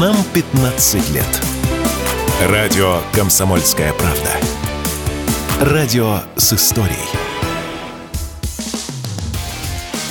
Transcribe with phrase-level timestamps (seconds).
[0.00, 1.26] Нам 15 лет.
[2.48, 4.30] Радио «Комсомольская правда».
[5.60, 6.96] Радио с историей.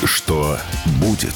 [0.03, 0.59] Что
[1.01, 1.33] будет?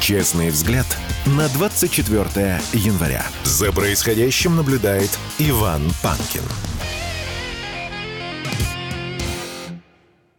[0.00, 0.86] Честный взгляд
[1.26, 3.24] на 24 января.
[3.44, 6.42] За происходящим наблюдает Иван Панкин.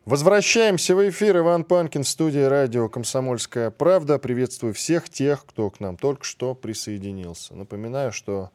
[0.07, 1.39] Возвращаемся в эфир.
[1.39, 4.17] Иван Панкин в студии радио «Комсомольская правда».
[4.17, 7.53] Приветствую всех тех, кто к нам только что присоединился.
[7.55, 8.51] Напоминаю, что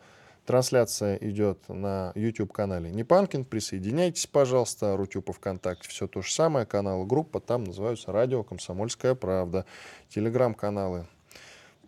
[0.47, 3.45] трансляция идет на YouTube-канале «Не Панкин».
[3.45, 4.97] Присоединяйтесь, пожалуйста.
[4.97, 6.65] Рутюб и ВКонтакте все то же самое.
[6.65, 9.67] Канал, группа там называются «Радио «Комсомольская правда».
[10.09, 11.07] Телеграм-каналы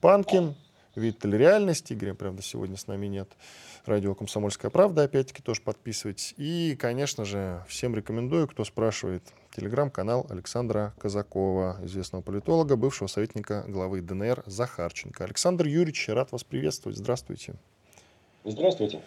[0.02, 0.56] «Панкин»,
[0.94, 1.94] «Виттель реальности».
[1.94, 3.30] Игоря, правда, сегодня с нами нет
[3.86, 6.34] радио «Комсомольская правда», опять-таки, тоже подписывайтесь.
[6.36, 9.22] И, конечно же, всем рекомендую, кто спрашивает,
[9.54, 15.24] телеграм-канал Александра Казакова, известного политолога, бывшего советника главы ДНР Захарченко.
[15.24, 16.98] Александр Юрьевич, рад вас приветствовать.
[16.98, 17.54] Здравствуйте.
[18.44, 19.00] Здравствуйте.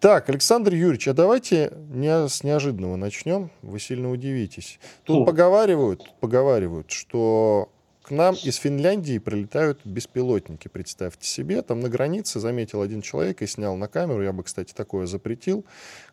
[0.00, 3.50] Так, Александр Юрьевич, а давайте не, с неожиданного начнем.
[3.62, 4.78] Вы сильно удивитесь.
[5.04, 5.24] Тут хм.
[5.24, 7.70] поговаривают, поговаривают, что
[8.06, 11.60] к нам из Финляндии прилетают беспилотники, представьте себе.
[11.62, 15.64] Там на границе заметил один человек и снял на камеру, я бы, кстати, такое запретил,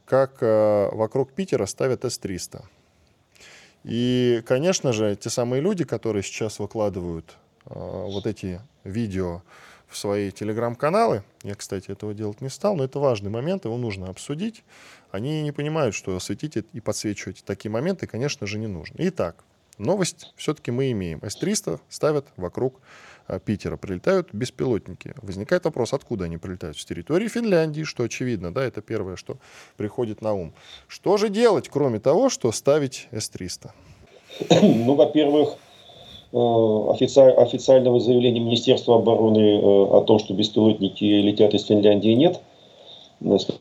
[0.06, 2.64] как э, вокруг Питера ставят С-300.
[3.84, 9.44] И, конечно же, те самые люди, которые сейчас выкладывают э, вот эти видео
[9.88, 14.10] в свои телеграм-каналы, я, кстати, этого делать не стал, но это важный момент, его нужно
[14.10, 14.64] обсудить.
[15.12, 18.96] Они не понимают, что светить и подсвечивать такие моменты, конечно же, не нужно.
[18.98, 19.44] Итак,
[19.78, 21.20] Новость все-таки мы имеем.
[21.24, 22.82] С-300 ставят вокруг
[23.28, 25.14] а, Питера, прилетают беспилотники.
[25.22, 26.78] Возникает вопрос, откуда они прилетают?
[26.78, 29.38] С территории Финляндии, что очевидно, да, это первое, что
[29.78, 30.54] приходит на ум.
[30.88, 33.72] Что же делать, кроме того, что ставить С-300?
[34.62, 35.56] Ну, во-первых,
[36.32, 42.40] э, официального заявления Министерства обороны э, о том, что беспилотники летят из Финляндии, нет–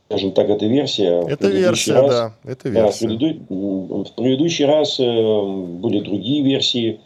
[0.08, 1.22] скажем так, это версия.
[1.28, 3.08] Это версия, раз, да, это версия.
[3.08, 4.04] Да, в, преду...
[4.04, 7.00] в предыдущий раз э, были другие версии,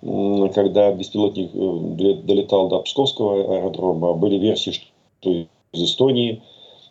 [0.00, 4.14] когда беспилотник э, долетал до Псковского аэродрома.
[4.14, 6.42] Были версии, что из Эстонии.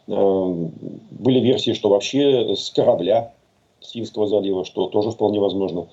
[0.08, 0.68] Э,
[1.12, 3.34] были версии, что вообще с корабля
[3.81, 5.88] Синского залива, что тоже вполне возможно.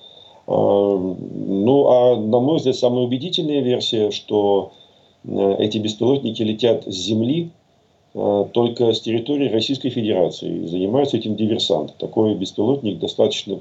[0.49, 4.71] Ну, а на мой взгляд, самая убедительная версия, что
[5.25, 7.51] эти беспилотники летят с Земли,
[8.51, 10.65] только с территории Российской Федерации.
[10.65, 11.93] Занимаются этим диверсанты.
[11.99, 13.59] Такой беспилотник достаточно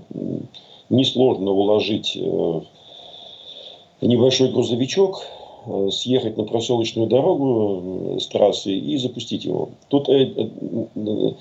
[0.89, 2.61] несложно уложить э,
[4.01, 5.27] небольшой грузовичок,
[5.67, 9.69] э, съехать на проселочную дорогу с трассы и запустить его.
[9.89, 11.37] Тут мне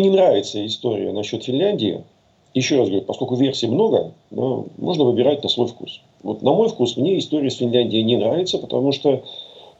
[0.00, 2.02] не нравится история насчет Финляндии.
[2.54, 6.00] Еще раз говорю, поскольку версий много, можно выбирать на свой вкус.
[6.22, 9.22] Вот на мой вкус мне история с Финляндией не нравится, потому что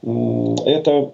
[0.03, 1.13] это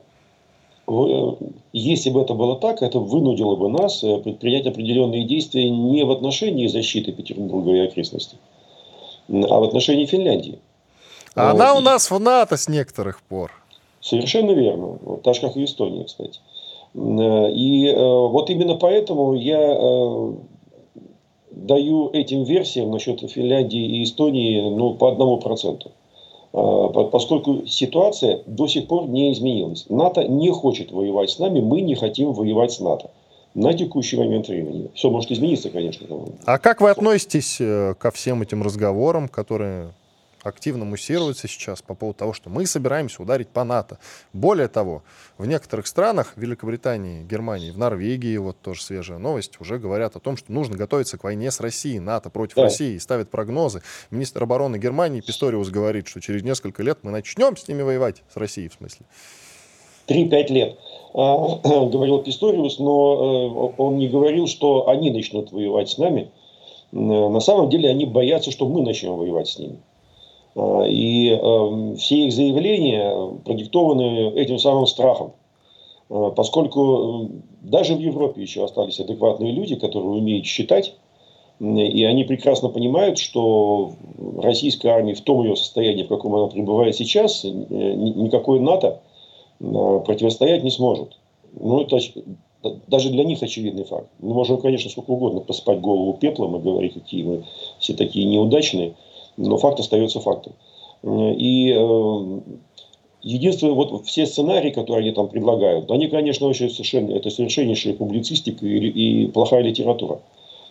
[1.72, 6.10] если бы это было так, это вынудило бы нас э, предпринять определенные действия не в
[6.10, 8.38] отношении защиты Петербурга и окрестностей,
[9.28, 10.58] а в отношении Финляндии.
[11.34, 13.53] А она у нас в НАТО с некоторых пор.
[14.00, 14.98] Совершенно верно.
[15.22, 16.41] Так же, как и Эстония, кстати.
[16.94, 20.34] Э, и э, вот именно поэтому я
[21.50, 25.92] даю этим версиям насчет Финляндии и Эстонии ну, по одному проценту.
[26.52, 29.86] А, поскольку ситуация до сих пор не изменилась.
[29.88, 33.10] НАТО не хочет воевать с нами, мы не хотим воевать с НАТО
[33.54, 34.88] на текущий момент времени.
[34.94, 36.06] Все может измениться, конечно.
[36.44, 39.92] А как вы относитесь э, ко всем этим разговорам, которые
[40.42, 43.98] активно муссируется сейчас по поводу того, что мы собираемся ударить по НАТО.
[44.32, 45.03] Более того,
[45.38, 50.36] в некоторых странах, Великобритании, Германии, в Норвегии, вот тоже свежая новость, уже говорят о том,
[50.36, 52.64] что нужно готовиться к войне с Россией, НАТО против да.
[52.64, 53.82] России, и ставят прогнозы.
[54.10, 58.36] Министр обороны Германии Писториус говорит, что через несколько лет мы начнем с ними воевать, с
[58.36, 59.06] Россией в смысле.
[60.09, 60.78] 3-5 лет,
[61.14, 66.30] а, говорил Писториус, но э, он не говорил, что они начнут воевать с нами.
[66.91, 69.78] На самом деле они боятся, что мы начнем воевать с ними.
[70.54, 75.32] А, и эм, все их заявления продиктованы этим самым страхом.
[76.10, 77.30] А, поскольку
[77.62, 80.94] даже в Европе еще остались адекватные люди, которые умеют считать,
[81.60, 83.92] и они прекрасно понимают, что
[84.38, 89.00] российская армия в том ее состоянии, в каком она пребывает сейчас, никакой НАТО
[89.60, 91.16] противостоять не сможет.
[91.53, 92.00] Ну, это
[92.88, 94.09] даже для них очевидный факт.
[94.18, 97.44] Мы можем, конечно, сколько угодно посыпать голову пеплом и говорить, какие мы
[97.78, 98.94] все такие неудачные–
[99.48, 100.53] но факт остается фактом.
[101.04, 102.41] И э,
[103.22, 108.65] единственное, вот все сценарии, которые они там предлагают, они, конечно, очень совершенно, это совершеннейшая публицистика
[108.65, 110.21] и, и плохая литература.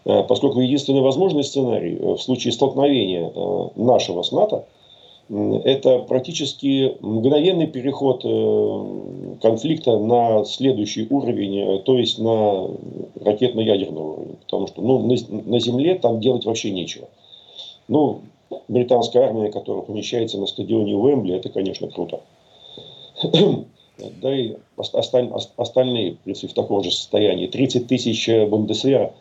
[0.06, 3.32] Э, поскольку единственный возможный сценарий э, в случае столкновения
[3.76, 4.66] нашего с НАТО,
[5.64, 12.70] это практически мгновенный переход э, конфликта на следующий уровень, э, то есть на
[13.16, 14.36] ракетно-ядерный уровень.
[14.44, 17.08] Потому что ну, на Земле там делать вообще нечего.
[17.88, 18.22] Ну,
[18.68, 22.22] британская армия, которая помещается на стадионе Уэмбли, это, конечно, круто.
[24.22, 27.48] Да и остальные, в принципе, в таком же состоянии.
[27.48, 29.14] 30 тысяч Бундесвера.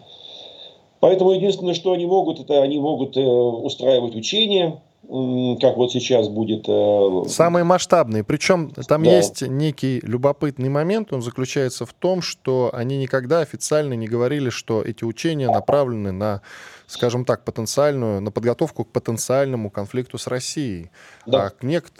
[1.00, 4.80] Поэтому единственное, что они могут, это они могут э, устраивать учения,
[5.60, 6.66] как вот сейчас будет...
[6.68, 8.22] Э, Самые масштабные.
[8.22, 9.16] Причем там да.
[9.16, 14.82] есть некий любопытный момент, он заключается в том, что они никогда официально не говорили, что
[14.82, 16.42] эти учения направлены на,
[16.86, 20.90] скажем так, потенциальную, на подготовку к потенциальному конфликту с Россией.
[21.26, 21.46] Да.
[21.46, 21.90] А к нек...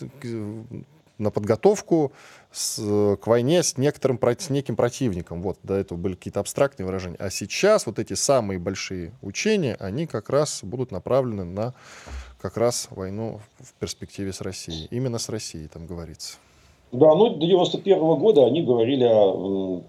[1.19, 2.13] на подготовку
[2.53, 5.43] с, к войне с, некоторым, с неким противником.
[5.43, 7.17] Вот, до этого были какие-то абстрактные выражения.
[7.19, 11.75] А сейчас вот эти самые большие учения, они как раз будут направлены на
[12.41, 14.89] как раз войну в перспективе с Россией.
[14.91, 16.39] Именно с Россией там говорится.
[16.93, 19.07] Да, ну до 91 -го года они говорили,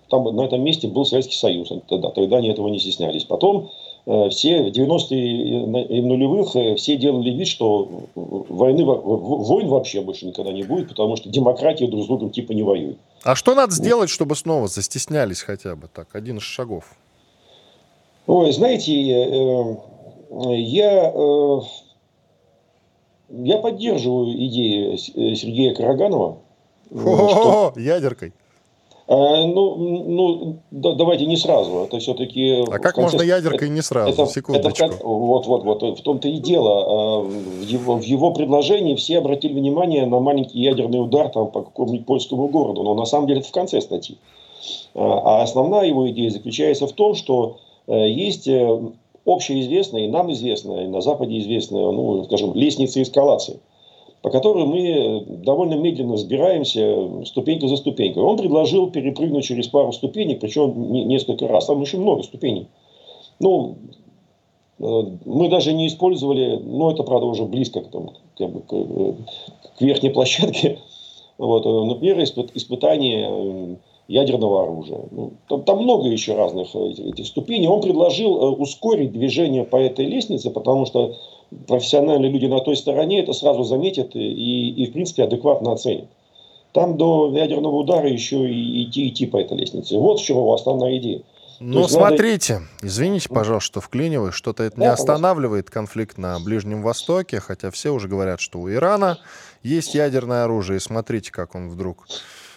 [0.09, 3.23] там на этом месте был Советский Союз, тогда, тогда они этого не стеснялись.
[3.23, 3.71] Потом
[4.05, 10.27] э, все в 90-е и нулевых э, все делали вид, что войны, войн вообще больше
[10.27, 12.97] никогда не будет, потому что демократия друг с другом типа не воюет.
[13.23, 16.95] А что надо сделать, чтобы снова застеснялись хотя бы так, один из шагов?
[18.27, 19.75] Ой, знаете, э,
[20.55, 21.11] я
[23.31, 26.37] я поддерживаю идеи э, Сергея Караганова.
[26.91, 27.73] О, что...
[27.79, 28.33] ядеркой.
[29.07, 31.83] А, ну, ну да, давайте не сразу.
[31.83, 32.61] Это все-таки.
[32.61, 33.01] А как конце...
[33.01, 34.11] можно ядеркой не сразу?
[34.11, 34.85] Это, Секундочку.
[34.85, 35.05] Это.
[35.05, 35.99] Вот, вот, вот.
[35.99, 37.19] В том-то и дело.
[37.19, 41.61] А, в его, в его предложении все обратили внимание на маленький ядерный удар там, по
[41.61, 42.83] какому-нибудь польскому городу.
[42.83, 44.17] Но на самом деле это в конце статьи.
[44.93, 47.57] А, а основная его идея заключается в том, что
[47.87, 48.79] э, есть э,
[49.25, 53.59] общеизвестная, и нам известная, и на Западе известная, ну, скажем, лестница эскалации,
[54.21, 58.23] по которой мы довольно медленно взбираемся ступенька за ступенькой.
[58.23, 61.65] Он предложил перепрыгнуть через пару ступенек, причем несколько раз.
[61.65, 62.67] Там очень много ступеней.
[63.39, 63.77] Ну,
[64.79, 69.13] э, мы даже не использовали, ну, это, правда, уже близко к, там, как к, э,
[69.77, 70.79] к верхней площадке.
[71.37, 73.79] Вот, э, например, испытание
[74.11, 74.99] ядерного оружия.
[75.11, 77.67] Ну, там, там много еще разных э, этих, этих ступеней.
[77.67, 81.15] Он предложил э, ускорить движение по этой лестнице, потому что
[81.67, 86.07] профессиональные люди на той стороне это сразу заметят и, и в принципе, адекватно оценят.
[86.73, 89.97] Там до ядерного удара еще и идти, идти по этой лестнице.
[89.97, 91.21] Вот в чем его основная идея.
[91.59, 92.65] Ну, смотрите, надо...
[92.81, 97.91] извините, пожалуйста, что вклиниваюсь, что-то это да, не останавливает конфликт на Ближнем Востоке, хотя все
[97.91, 99.19] уже говорят, что у Ирана
[99.61, 102.07] есть ядерное оружие, и смотрите, как он вдруг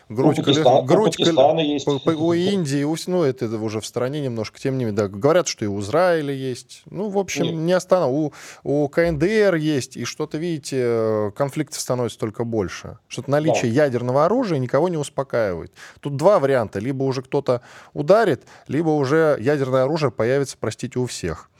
[0.08, 1.86] грудь, у грудь у есть.
[1.86, 5.64] У Индии, у, ну, это уже в стране немножко, тем не менее, да, говорят, что
[5.64, 6.82] и у Израиля есть.
[6.86, 7.54] Ну, в общем, Нет.
[7.54, 8.10] не останов.
[8.12, 12.98] У, у КНДР есть, и что-то, видите, конфликтов становится только больше.
[13.08, 13.84] Что-то наличие да.
[13.84, 15.72] ядерного оружия никого не успокаивает.
[16.00, 16.78] Тут два варианта.
[16.78, 17.62] Либо уже кто-то
[17.92, 21.50] ударит, либо уже ядерное оружие появится, простите, у всех.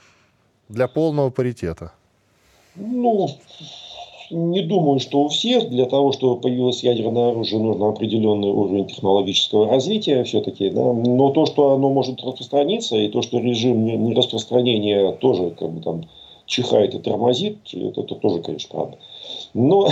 [0.69, 1.91] Для полного паритета.
[2.75, 3.29] Ну,
[4.31, 9.67] не думаю, что у всех для того, чтобы появилось ядерное оружие, нужно определенный уровень технологического
[9.67, 10.69] развития все-таки.
[10.69, 10.93] Да?
[10.93, 16.05] Но то, что оно может распространиться, и то, что режим нераспространения тоже как бы там
[16.45, 18.97] чихает и тормозит, это, это тоже, конечно, правда.
[19.53, 19.87] Но,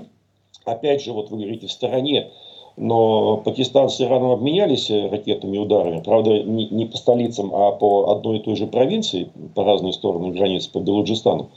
[0.64, 2.30] опять же, вот вы говорите, в стороне,
[2.76, 8.38] но Пакистан с Ираном обменялись ракетными ударами, правда, не, не по столицам, а по одной
[8.38, 11.50] и той же провинции, по разные стороны границы, по Белуджистану.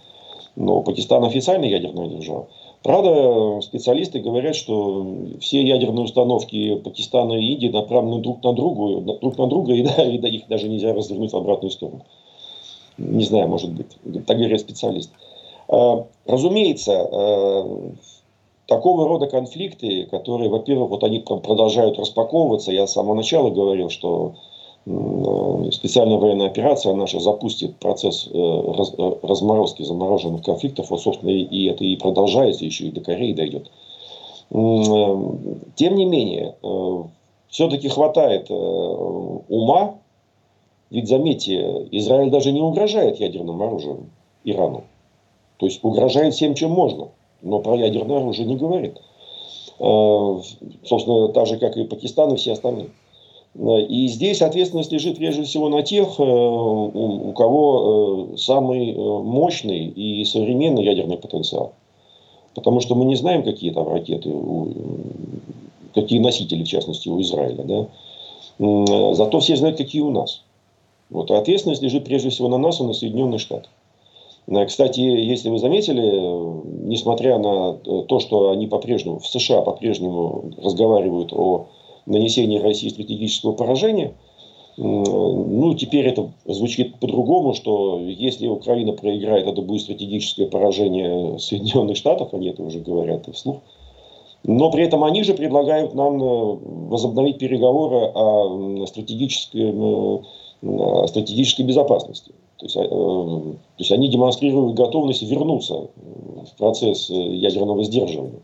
[0.57, 2.47] Но Пакистан официально ядерная держава.
[2.81, 5.05] Правда, специалисты говорят, что
[5.39, 10.03] все ядерные установки Пакистана и Индии направлены друг на, другу, друг на друга, и, да,
[10.03, 12.01] и их даже нельзя развернуть в обратную сторону.
[12.97, 13.85] Не знаю, может быть.
[14.25, 15.13] Так говорят специалисты.
[15.67, 17.91] А, разумеется, а,
[18.65, 22.71] такого рода конфликты, которые, во-первых, вот они продолжают распаковываться.
[22.71, 24.33] Я с самого начала говорил, что
[25.71, 30.89] специальная военная операция наша запустит процесс э, э, разморозки замороженных конфликтов.
[30.89, 33.69] Вот, собственно, и это и продолжается, еще и до Кореи дойдет.
[34.49, 36.55] Тем не менее,
[37.49, 39.95] все-таки хватает ума.
[40.89, 44.09] Ведь, заметьте, Израиль даже не угрожает ядерным оружием
[44.45, 44.85] Ирану.
[45.57, 47.09] То есть угрожает всем, чем можно.
[47.41, 49.01] Но про ядерное оружие не говорит.
[49.77, 52.91] Собственно, так же, как и Пакистан и все остальные.
[53.57, 59.87] И здесь ответственность лежит прежде всего на тех, э, у кого э, самый э, мощный
[59.87, 61.73] и современный ядерный потенциал.
[62.53, 64.31] Потому что мы не знаем, какие там ракеты,
[65.93, 67.87] какие носители, в частности, у Израиля.
[68.59, 69.13] Да?
[69.13, 70.43] Зато все знают, какие у нас.
[71.09, 71.31] Вот.
[71.31, 73.69] А ответственность лежит прежде всего на нас и на Соединенные Штаты.
[74.67, 76.01] Кстати, если вы заметили,
[76.87, 81.67] несмотря на то, что они по-прежнему, в США по-прежнему разговаривают о
[82.07, 84.13] нанесении России стратегического поражения,
[84.77, 92.33] ну, теперь это звучит по-другому, что если Украина проиграет, это будет стратегическое поражение Соединенных Штатов,
[92.33, 93.57] они это уже говорят и вслух.
[94.43, 96.57] Но при этом они же предлагают нам э,
[96.89, 102.31] возобновить переговоры о стратегической, о стратегической безопасности.
[102.57, 108.41] То есть, э, то есть они демонстрируют готовность вернуться в процесс ядерного сдерживания.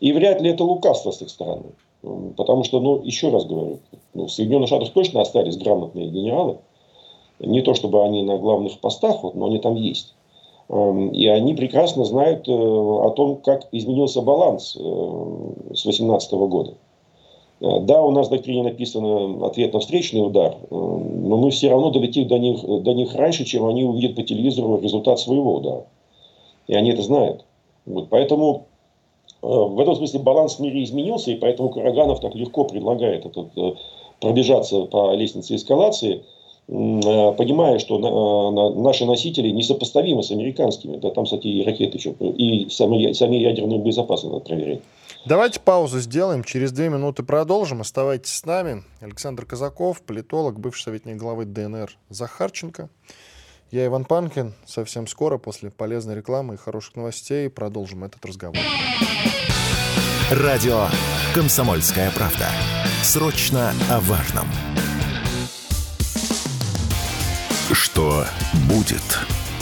[0.00, 1.66] И вряд ли это лукавство с их стороны.
[2.02, 3.80] Потому что, ну, еще раз говорю,
[4.14, 6.58] ну, в Соединенных Штатах точно остались грамотные генералы.
[7.40, 10.14] Не то чтобы они на главных постах, вот, но они там есть.
[10.70, 14.80] Эм, и они прекрасно знают э, о том, как изменился баланс э,
[15.74, 16.74] с 2018 года.
[17.60, 21.90] Э, да, у нас в доктрине написано ответ на встречный удар, но мы все равно
[21.90, 25.86] долетим до них, до них раньше, чем они увидят по телевизору результат своего удара.
[26.66, 27.44] И они это знают.
[27.84, 28.66] Вот, поэтому
[29.42, 33.48] в этом смысле баланс в мире изменился, и поэтому Караганов так легко предлагает этот,
[34.20, 36.22] пробежаться по лестнице эскалации–
[36.70, 40.98] Э, понимая, что э, наши носители несопоставимы с американскими.
[40.98, 44.80] Да, там, кстати, и ракеты, и сами, ядерную безопасность надо проверять.
[45.26, 46.44] Давайте паузу сделаем.
[46.44, 47.80] Через две минуты продолжим.
[47.80, 48.84] Оставайтесь с нами.
[49.00, 52.88] Александр Казаков, политолог, бывший советник главы ДНР Захарченко.
[53.70, 54.52] Я Иван Панкин.
[54.66, 58.58] Совсем скоро, после полезной рекламы и хороших новостей, продолжим этот разговор.
[60.32, 60.86] Радио
[61.34, 62.48] «Комсомольская правда».
[63.04, 64.48] Срочно о важном.
[67.72, 68.24] Что
[68.68, 69.20] будет?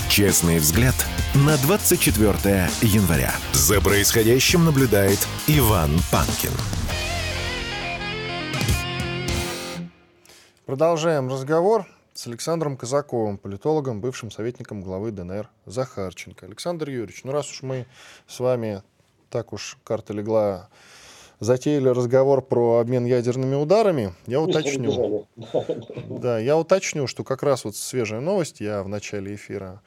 [0.08, 0.94] Честный взгляд
[1.34, 2.32] на 24
[2.80, 3.32] января.
[3.52, 6.52] За происходящим наблюдает Иван Панкин.
[10.64, 11.86] Продолжаем разговор
[12.18, 16.46] с Александром Казаковым, политологом, бывшим советником главы ДНР Захарченко.
[16.46, 17.86] Александр Юрьевич, ну раз уж мы
[18.26, 18.82] с вами
[19.30, 20.68] так уж карта легла
[21.38, 25.28] затеяли разговор про обмен ядерными ударами, я уточню.
[26.08, 29.80] Да, я уточню, что как раз вот свежая новость, я в начале эфира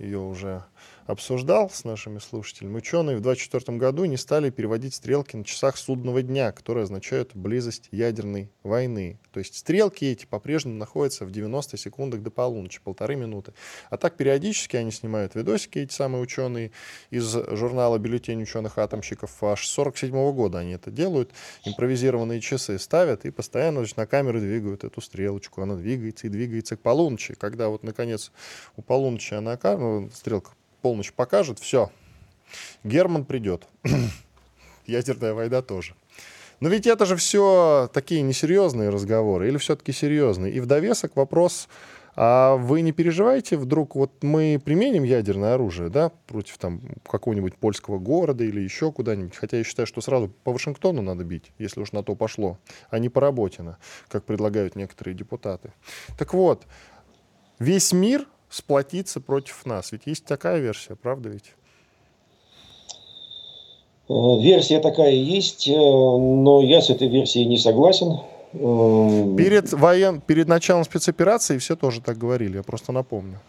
[0.00, 0.64] ее уже
[1.06, 6.22] обсуждал с нашими слушателями, ученые в 2024 году не стали переводить стрелки на часах судного
[6.22, 9.18] дня, которые означают близость ядерной войны.
[9.32, 13.54] То есть стрелки эти по-прежнему находятся в 90 секундах до полуночи, полторы минуты.
[13.90, 16.72] А так периодически они снимают видосики, эти самые ученые
[17.10, 19.42] из журнала «Бюллетень ученых-атомщиков».
[19.42, 21.30] Аж с 47 года они это делают.
[21.64, 25.62] Импровизированные часы ставят и постоянно значит, на камеру двигают эту стрелочку.
[25.62, 27.34] Она двигается и двигается к полуночи.
[27.34, 28.32] Когда вот, наконец,
[28.76, 30.52] у полуночи она, ну, стрелка
[30.86, 31.90] полночь покажет, все,
[32.84, 33.66] Герман придет.
[34.86, 35.96] Ядерная война тоже.
[36.60, 40.52] Но ведь это же все такие несерьезные разговоры, или все-таки серьезные.
[40.52, 41.68] И в довесок вопрос,
[42.14, 47.98] а вы не переживаете, вдруг вот мы применим ядерное оружие, да, против там какого-нибудь польского
[47.98, 51.90] города или еще куда-нибудь, хотя я считаю, что сразу по Вашингтону надо бить, если уж
[51.90, 55.72] на то пошло, а не по Работино, как предлагают некоторые депутаты.
[56.16, 56.64] Так вот,
[57.58, 59.92] весь мир сплотиться против нас.
[59.92, 61.54] Ведь есть такая версия, правда ведь?
[64.08, 68.20] Э, версия такая есть, э, но я с этой версией не согласен.
[68.52, 70.20] Э, перед, воен...
[70.20, 73.40] Перед началом спецоперации все тоже так говорили, я просто напомню.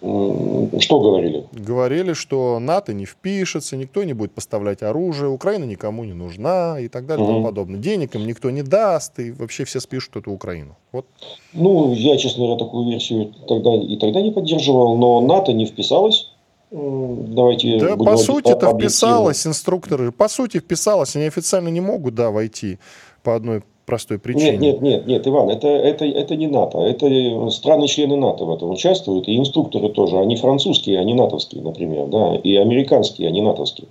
[0.00, 1.44] Что говорили?
[1.52, 6.88] Говорили, что НАТО не впишется, никто не будет поставлять оружие, Украина никому не нужна и
[6.88, 7.78] так далее и тому подобное.
[7.78, 10.76] Денег им никто не даст, и вообще все спишут эту Украину.
[10.92, 11.04] Вот.
[11.52, 16.32] Ну, я, честно говоря, такую версию тогда и тогда не поддерживал, но НАТО не вписалось.
[16.70, 22.30] Давайте да, по сути, это вписалось, инструкторы, по сути, вписалось, они официально не могут, да,
[22.30, 22.78] войти
[23.22, 24.52] по одной простой причине.
[24.52, 26.78] Нет, нет, нет, нет, Иван, это, это, это не НАТО.
[26.78, 30.18] Это страны-члены НАТО в этом участвуют, и инструкторы тоже.
[30.18, 33.88] Они французские, они натовские, например, да, и американские, они натовские.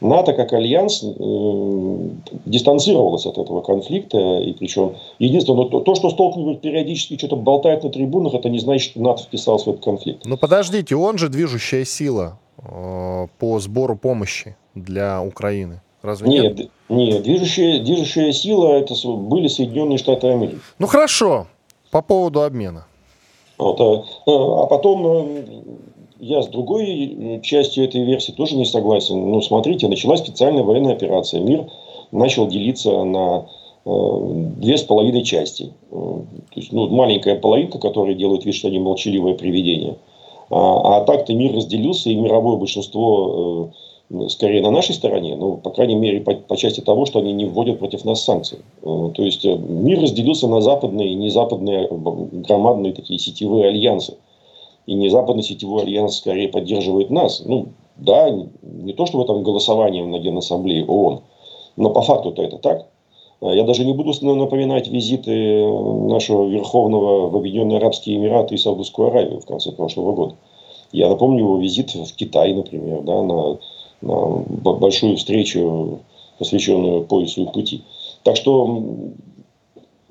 [0.00, 2.08] НАТО как альянс э,
[2.44, 7.90] дистанцировалось от этого конфликта, и причем единственное, то, то, что Столтенберг периодически что-то болтает на
[7.90, 10.26] трибунах, это не значит, что НАТО вписался в этот конфликт.
[10.26, 15.80] Но подождите, он же движущая сила э, по сбору помощи для Украины.
[16.06, 16.58] Разве нет?
[16.58, 17.22] Нет, нет.
[17.24, 20.60] Движущая, движущая сила это были Соединенные Штаты Америки.
[20.78, 21.48] Ну хорошо,
[21.90, 22.86] по поводу обмена.
[23.58, 25.44] Вот, а, а, а потом э,
[26.20, 29.30] я с другой частью этой версии тоже не согласен.
[29.30, 31.40] Ну, смотрите, началась специальная военная операция.
[31.40, 31.66] Мир
[32.12, 33.46] начал делиться на
[33.84, 33.90] э,
[34.58, 35.72] две с половиной части.
[35.90, 39.96] Э, то есть, ну, маленькая половинка, которая делает вид, что они молчаливое привидение.
[40.50, 43.72] А, а так-то мир разделился, и мировое большинство
[44.28, 47.46] скорее на нашей стороне, ну, по крайней мере, по, по части того, что они не
[47.46, 48.58] вводят против нас санкции.
[48.82, 54.16] Э, то есть мир разделился на западные и незападные громадные такие сетевые альянсы.
[54.86, 57.42] И не западный сетевой альянс скорее поддерживает нас.
[57.44, 61.22] Ну, да, не то, что в этом голосовании на Генассамблее ООН,
[61.76, 62.86] но по факту-то это так.
[63.40, 65.66] Я даже не буду напоминать визиты
[66.08, 70.34] нашего Верховного в Объединенные Арабские Эмираты и Саудовскую Аравию в конце прошлого года.
[70.92, 73.58] Я напомню его визит в Китай, например, да, на
[74.06, 76.00] большую встречу,
[76.38, 77.82] посвященную поясу и пути.
[78.22, 78.82] Так что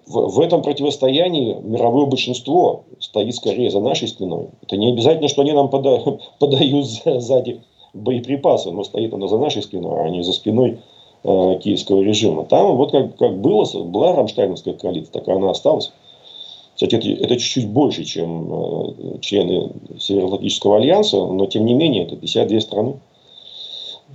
[0.07, 4.49] в, этом противостоянии мировое большинство стоит скорее за нашей спиной.
[4.61, 5.99] Это не обязательно, что они нам пода,
[6.39, 7.61] подают сзади
[7.93, 10.79] боеприпасы, но стоит оно за нашей спиной, а не за спиной
[11.23, 12.45] э, киевского режима.
[12.45, 15.91] Там вот как, как было, была Рамштайновская коалиция, так и она осталась.
[16.75, 22.17] Кстати, это, это чуть-чуть больше, чем э, члены Североатлантического альянса, но тем не менее это
[22.17, 22.93] 52 страны.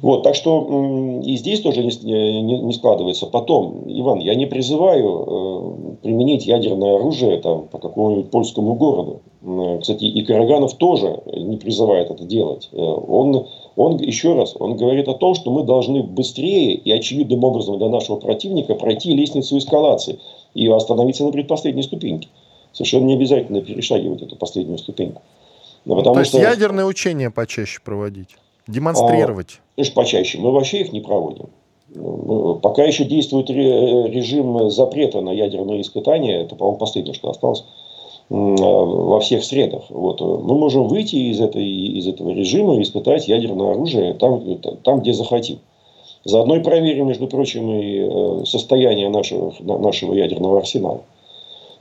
[0.03, 3.27] Вот, так что и здесь тоже не, не, не складывается.
[3.27, 9.21] Потом, Иван, я не призываю э, применить ядерное оружие там, по какому-нибудь польскому городу.
[9.43, 12.71] Э, кстати, и Караганов тоже не призывает это делать.
[12.73, 17.45] Э, он, он, еще раз, он говорит о том, что мы должны быстрее и очевидным
[17.45, 20.19] образом для нашего противника пройти лестницу эскалации
[20.55, 22.29] и остановиться на предпоследней ступеньке.
[22.73, 25.21] Совершенно не обязательно перешагивать эту последнюю ступеньку.
[25.85, 26.41] Потому То есть что...
[26.41, 28.37] ядерные учения почаще проводить?
[28.71, 29.59] Демонстрировать?
[29.59, 30.39] А, конечно, почаще.
[30.39, 31.47] Мы вообще их не проводим.
[32.63, 37.65] Пока еще действует режим запрета на ядерные испытания, это, по-моему, последнее, что осталось
[38.29, 39.83] во всех средах.
[39.89, 40.21] Вот.
[40.21, 44.41] Мы можем выйти из, этой, из этого режима и испытать ядерное оружие там,
[44.85, 45.59] там, где захотим.
[46.25, 51.01] Заодно и проверим, между прочим, и э, состояние нашего, нашего ядерного арсенала.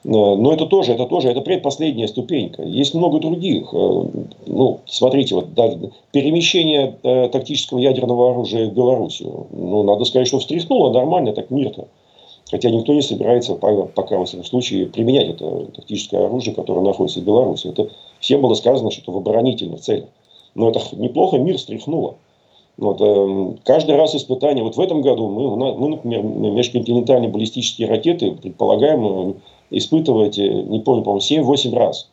[0.03, 2.63] Э, но это тоже, это тоже, это предпоследняя ступенька.
[2.63, 3.74] Есть много других.
[3.74, 4.03] Э,
[4.48, 5.70] ну, смотрите, вот да,
[6.12, 9.48] перемещение э, тактического ядерного оружия в Белоруссию.
[9.51, 11.88] Ну, надо сказать, что встряхнуло нормально, так мир-то.
[12.50, 17.24] Хотя никто не собирается пока, во всяком случае, применять это тактическое оружие, которое находится в
[17.24, 17.68] Беларуси.
[17.68, 17.89] Это
[18.20, 20.10] всем было сказано, что это в оборонительных целях.
[20.56, 22.15] Но это неплохо мир встряхнуло.
[22.77, 24.63] Вот, э, каждый раз испытание.
[24.63, 29.36] Вот в этом году мы, мы например, межконтинентальные баллистические ракеты предполагаем
[29.71, 32.10] испытывать, не помню, по-моему, 7-8 раз.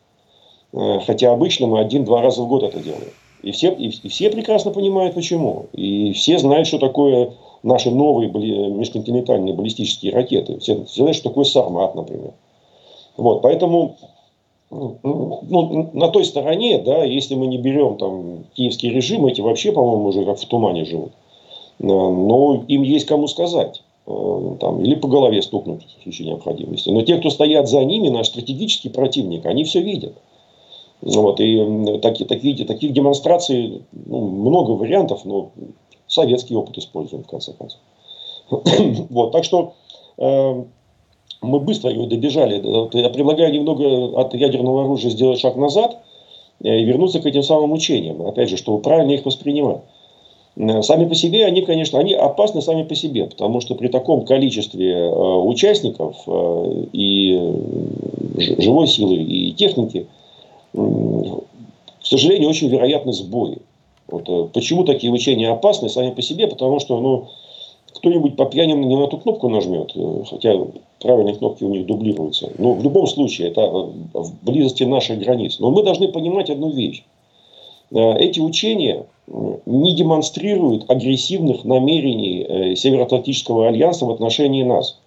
[0.72, 3.12] Э, хотя обычно мы один-два раза в год это делаем.
[3.42, 5.66] И все, и, и все прекрасно понимают, почему.
[5.72, 10.58] И все знают, что такое наши новые межконтинентальные баллистические ракеты.
[10.58, 12.32] Все, все знают, что такое Сармат, например.
[13.16, 13.96] Вот, поэтому
[14.70, 19.72] ну, ну, на той стороне, да, если мы не берем там киевский режим, эти вообще,
[19.72, 21.12] по-моему, уже как в тумане живут.
[21.78, 23.82] Э, но им есть кому сказать.
[24.06, 26.90] Э, там, или по голове стукнуть в случае необходимости.
[26.90, 30.14] Но те, кто стоят за ними, наш стратегический противник, они все видят.
[31.02, 35.50] Вот, и такие, такие, таких демонстраций ну, много вариантов, но
[36.06, 37.80] советский опыт используем в конце концов.
[39.10, 39.74] вот, так что
[40.18, 40.64] э,
[41.42, 42.62] мы быстро его добежали.
[42.96, 45.98] Я предлагаю немного от ядерного оружия сделать шаг назад
[46.62, 48.24] э, и вернуться к этим самым учениям.
[48.24, 49.80] Опять же, чтобы правильно их воспринимать.
[50.56, 54.24] Э, сами по себе они, конечно, они опасны сами по себе, потому что при таком
[54.24, 57.38] количестве э, участников э, и
[58.58, 60.06] живой силы, и техники,
[60.72, 63.58] к сожалению, очень вероятны сбои.
[64.08, 66.46] Вот, почему такие учения опасны сами по себе?
[66.46, 67.28] Потому что ну,
[67.94, 69.94] кто-нибудь по пьяни не на ту кнопку нажмет,
[70.28, 70.54] хотя
[71.00, 72.52] правильные кнопки у них дублируются.
[72.58, 75.58] Но в любом случае это в близости наших границ.
[75.58, 77.02] Но мы должны понимать одну вещь.
[77.96, 79.06] Эти учения
[79.66, 84.98] не демонстрируют агрессивных намерений э, Североатлантического альянса в отношении нас.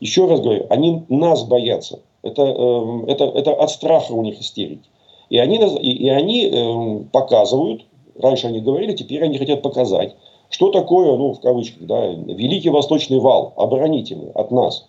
[0.00, 2.00] Еще раз говорю, они нас боятся.
[2.22, 4.88] Это, эм, это, это от страха у них истерики.
[5.28, 7.84] И они, и они эм, показывают,
[8.18, 10.14] раньше они говорили, теперь они хотят показать,
[10.48, 14.88] что такое, ну, в кавычках, да, Великий Восточный вал, оборонительный от нас.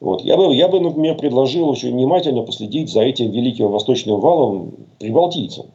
[0.00, 0.22] Вот.
[0.22, 5.66] Я, бы, я бы, например, предложил очень внимательно последить за этим Великим Восточным валом прибалтийцам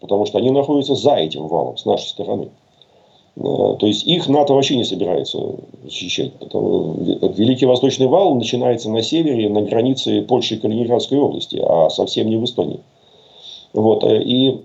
[0.00, 2.48] потому что они находятся за этим валом, с нашей стороны.
[3.36, 5.38] Э, то есть их НАТО вообще не собирается
[5.84, 6.32] защищать.
[6.40, 12.36] Великий Восточный вал начинается на севере, на границе Польши и Калининградской области, а совсем не
[12.36, 12.80] в Эстонии.
[13.72, 14.04] Вот.
[14.04, 14.62] Э, и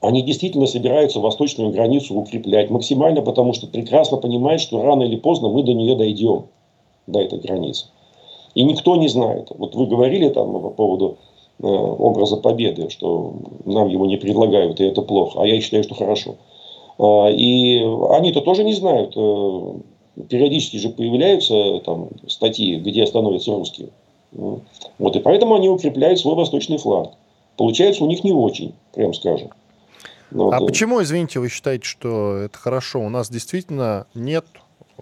[0.00, 5.48] они действительно собираются восточную границу укреплять максимально, потому что прекрасно понимают, что рано или поздно
[5.48, 6.46] мы до нее дойдем,
[7.06, 7.86] до этой границы.
[8.54, 9.48] И никто не знает.
[9.56, 11.18] Вот вы говорили там по поводу
[11.62, 15.42] образа победы, что нам его не предлагают, и это плохо.
[15.42, 16.36] А я считаю, что хорошо.
[16.98, 19.14] А, и они-то тоже не знают.
[19.16, 19.74] Э,
[20.28, 23.88] периодически же появляются там статьи, где становятся русские.
[24.32, 27.12] Вот, и поэтому они укрепляют свой восточный фланг.
[27.56, 29.50] Получается у них не очень, прям скажем.
[30.30, 30.54] Вот.
[30.54, 33.00] А почему, извините, вы считаете, что это хорошо?
[33.00, 34.44] У нас действительно нет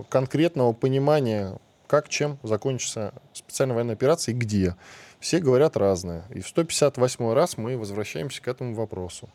[0.09, 4.75] конкретного понимания, как, чем закончится специальная военная операция и где.
[5.21, 6.25] Все говорят разное.
[6.35, 9.29] И в 158 раз мы возвращаемся к этому вопросу.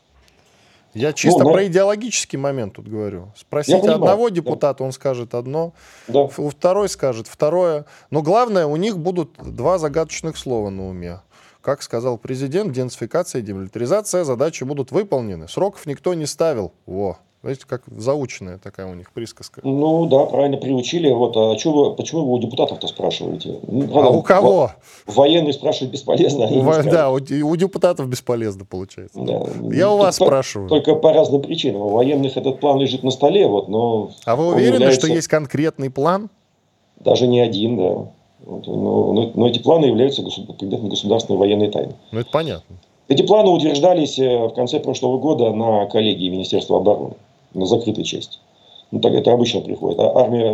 [0.94, 3.32] Я ну, чисто ну, про идеологический момент тут говорю.
[3.36, 4.86] Спросите одного депутата, да.
[4.86, 5.74] он скажет одно,
[6.08, 6.28] да.
[6.28, 7.86] второй скажет второе.
[8.12, 11.22] Но главное, у них будут два загадочных слова на уме.
[11.62, 15.48] Как сказал президент, денацификация и демилитаризация задачи будут выполнены.
[15.48, 16.74] Сроков никто не ставил.
[16.86, 17.18] Во.
[17.44, 19.60] Знаете, как заученная такая у них присказка.
[19.66, 21.12] Ну да, правильно приучили.
[21.12, 23.60] Вот, а вы, почему вы у депутатов-то спрашиваете?
[23.68, 24.72] Ну, а у кого?
[25.06, 26.46] Военные спрашивать бесполезно.
[26.46, 29.20] У, во, да, у, у депутатов бесполезно получается.
[29.20, 29.44] Да.
[29.76, 30.70] Я у вас Тут спрашиваю.
[30.70, 31.82] Только по разным причинам.
[31.82, 34.12] У военных этот план лежит на столе, вот, но.
[34.24, 35.02] А вы уверены, является...
[35.02, 36.30] что есть конкретный план?
[37.02, 38.08] Даже не один, да.
[38.46, 41.94] Вот, но, но, но эти планы являются предметом государственной военной тайны.
[42.14, 42.78] Ну это понятно.
[43.10, 47.16] Эти планы утверждались э, в конце прошлого года на коллегии Министерства обороны
[47.54, 48.38] на закрытой части.
[48.92, 50.00] Ну, так это обычно приходит.
[50.00, 50.52] А армия,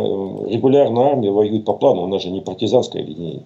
[0.50, 3.44] регулярная армия воюет по плану, у нас же не партизанское объединение.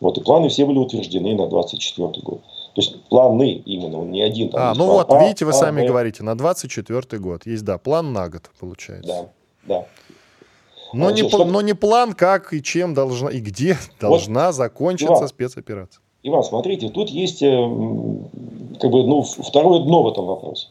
[0.00, 2.40] Вот, и планы все были утверждены на 24 год.
[2.74, 4.48] То есть планы именно, он не один.
[4.48, 7.46] Там а, ну вот, а, видите, вы а, сами а, говорите, на 24 год.
[7.46, 9.28] Есть, да, план на год, получается.
[9.64, 9.86] Да, да.
[10.92, 14.56] Но, а, не, что, но не план, как и чем должна, и где должна вот,
[14.56, 16.02] закончиться Иван, спецоперация.
[16.24, 17.46] Иван, смотрите, тут есть э,
[18.80, 20.66] как бы, ну, второе дно в этом вопросе.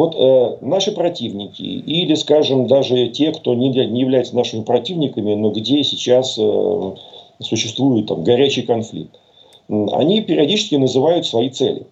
[0.00, 5.50] Вот э, наши противники, или, скажем, даже те, кто не, не является нашими противниками, но
[5.50, 6.94] где сейчас э,
[7.42, 9.14] существует там, горячий конфликт,
[9.68, 11.86] они периодически называют свои цели.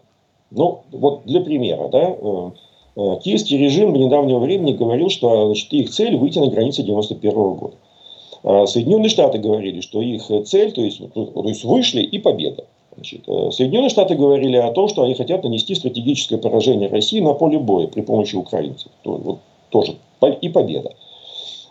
[0.50, 2.50] Ну, вот для примера, да, э,
[2.96, 7.32] э, киевский режим в недавнего времени говорил, что значит, их цель выйти на границы 91
[7.32, 7.76] года.
[8.42, 12.64] А Соединенные Штаты говорили, что их цель, то есть, то есть вышли и победа.
[12.98, 17.32] Значит, э, Соединенные Штаты говорили о том, что они хотят нанести стратегическое поражение России на
[17.32, 18.90] поле боя при помощи украинцев.
[19.04, 19.38] То, вот,
[19.70, 19.94] тоже
[20.40, 20.94] и победа.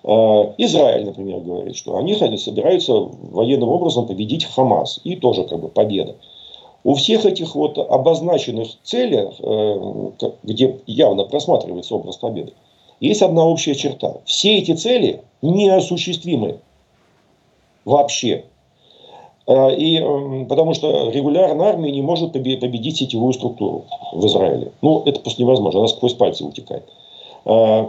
[0.05, 5.01] Э, Израиль, например, говорит, что они собираются военным образом победить Хамас.
[5.03, 6.15] И тоже как бы победа.
[6.85, 12.53] У всех этих вот обозначенных целей, э, где явно просматривается образ победы,
[13.01, 14.21] есть одна общая черта.
[14.23, 16.59] Все эти цели неосуществимы
[17.83, 18.45] вообще.
[19.47, 19.99] Э, и,
[20.47, 24.71] потому что регулярная армия не может победить сетевую структуру в Израиле.
[24.81, 26.83] Ну, это просто невозможно, она сквозь пальцы утекает.
[27.45, 27.85] Э,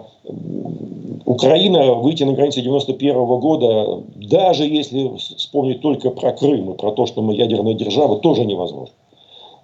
[1.24, 7.06] Украина выйти на границы 91 года, даже если вспомнить только про Крым и про то,
[7.06, 8.94] что мы ядерная держава, тоже невозможно.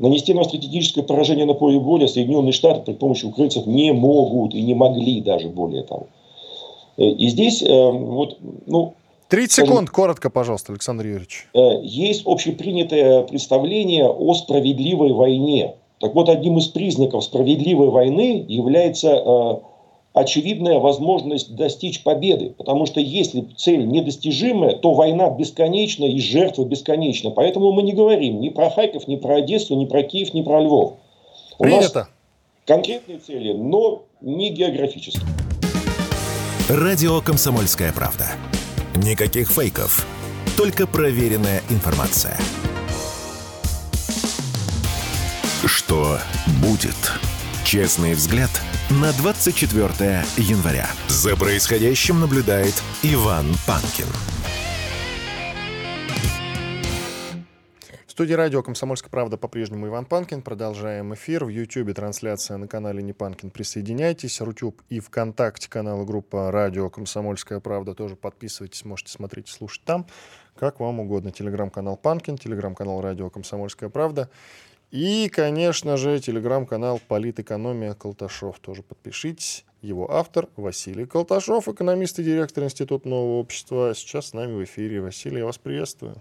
[0.01, 4.63] Нанести нам стратегическое поражение на поле боя Соединенные Штаты при помощи украинцев не могут и
[4.63, 6.07] не могли даже более того.
[6.97, 8.95] Э, и здесь вот, ну,
[9.29, 11.49] 30 секунд, коротко, пожалуйста, Александр Юрьевич.
[11.55, 15.75] Э, есть общепринятое представление о справедливой войне.
[16.01, 19.55] Так вот, одним из признаков справедливой войны является э,
[20.15, 22.55] очевидная возможность достичь победы.
[22.57, 27.31] Потому что если цель недостижимая, то война бесконечна и жертвы бесконечна.
[27.31, 30.63] Поэтому мы не говорим ни про Харьков, ни про Одессу, ни про Киев, ни про
[30.63, 30.95] Львов.
[31.59, 31.99] У Принято.
[32.01, 32.09] нас
[32.67, 35.27] конкретные цели, но не географические.
[36.69, 38.25] Радио «Комсомольская правда».
[38.97, 40.07] Никаких фейков,
[40.57, 42.39] только проверенная информация.
[45.67, 46.19] Что
[46.61, 46.95] будет?
[47.65, 48.51] Честный взгляд
[48.91, 50.89] на 24 января.
[51.09, 54.07] За происходящим наблюдает Иван Панкин.
[58.15, 60.43] Студии радио «Комсомольская правда» по-прежнему Иван Панкин.
[60.43, 61.45] Продолжаем эфир.
[61.45, 63.51] В Ютьюбе трансляция на канале Не Панкин.
[63.51, 64.41] Присоединяйтесь.
[64.41, 67.93] Рутюб и ВКонтакте канала группа «Радио Комсомольская правда».
[67.93, 70.07] Тоже подписывайтесь, можете смотреть и слушать там.
[70.55, 71.33] Как вам угодно.
[71.33, 74.31] Телеграм-канал Панкин, телеграм-канал «Радио Комсомольская правда».
[74.93, 78.61] И, конечно же, телеграм-канал «Политэкономия Колташов».
[78.61, 79.65] Тоже подпишитесь.
[79.83, 83.93] Его автор Василий Колташов, экономист и директор Института нового общества.
[83.93, 85.01] Сейчас с нами в эфире.
[85.01, 86.15] Василий, я вас приветствую.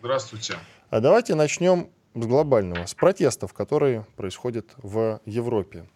[0.00, 0.56] Здравствуйте.
[0.92, 5.86] А давайте начнем с глобального, с протестов, которые происходят в Европе.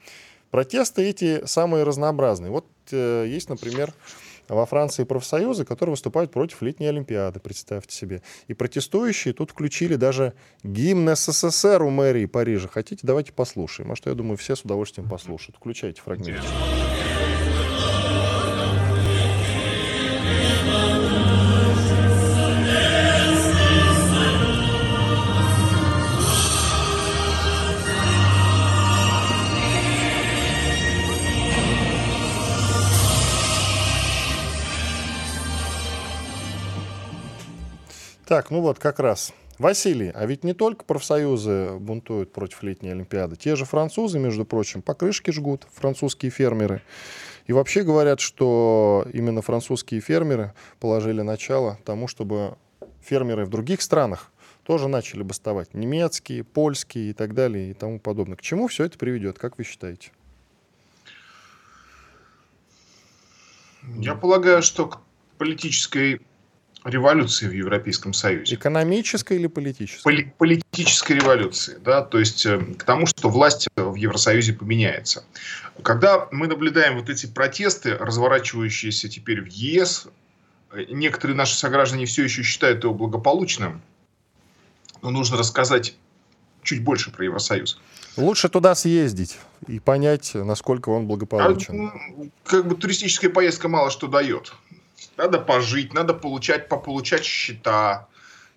[0.50, 2.50] Протесты эти самые разнообразные.
[2.50, 3.92] Вот э, есть, например,
[4.48, 8.22] во Франции профсоюзы, которые выступают против летней Олимпиады, представьте себе.
[8.48, 10.32] И протестующие тут включили даже
[10.62, 12.68] гимн СССР у мэрии Парижа.
[12.68, 13.92] Хотите, давайте послушаем.
[13.92, 15.56] А что, я думаю, все с удовольствием послушают.
[15.56, 16.40] Включайте фрагмент.
[38.36, 39.32] Так, ну вот как раз.
[39.58, 43.34] Василий, а ведь не только профсоюзы бунтуют против летней Олимпиады.
[43.34, 46.82] Те же французы, между прочим, покрышки жгут, французские фермеры.
[47.46, 52.58] И вообще говорят, что именно французские фермеры положили начало тому, чтобы
[53.00, 54.30] фермеры в других странах
[54.64, 55.72] тоже начали бастовать.
[55.72, 58.36] Немецкие, польские и так далее и тому подобное.
[58.36, 60.10] К чему все это приведет, как вы считаете?
[63.96, 65.00] Я полагаю, что к
[65.38, 66.20] политической
[66.88, 68.54] революции в Европейском Союзе.
[68.54, 70.02] Экономической или политической?
[70.02, 75.24] Поли- политической революции, да, то есть э, к тому, что власть в Евросоюзе поменяется.
[75.82, 80.08] Когда мы наблюдаем вот эти протесты, разворачивающиеся теперь в ЕС,
[80.72, 83.82] э, некоторые наши сограждане все еще считают его благополучным,
[85.02, 85.96] но нужно рассказать
[86.62, 87.78] чуть больше про Евросоюз.
[88.16, 91.88] Лучше туда съездить и понять, насколько он благополучен.
[91.88, 91.92] А,
[92.44, 94.54] как бы туристическая поездка мало что дает.
[95.16, 98.08] Надо пожить, надо получать, пополучать счета.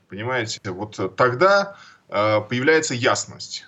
[0.10, 0.60] Понимаете?
[0.66, 1.78] Вот тогда
[2.10, 3.66] э, появляется ясность.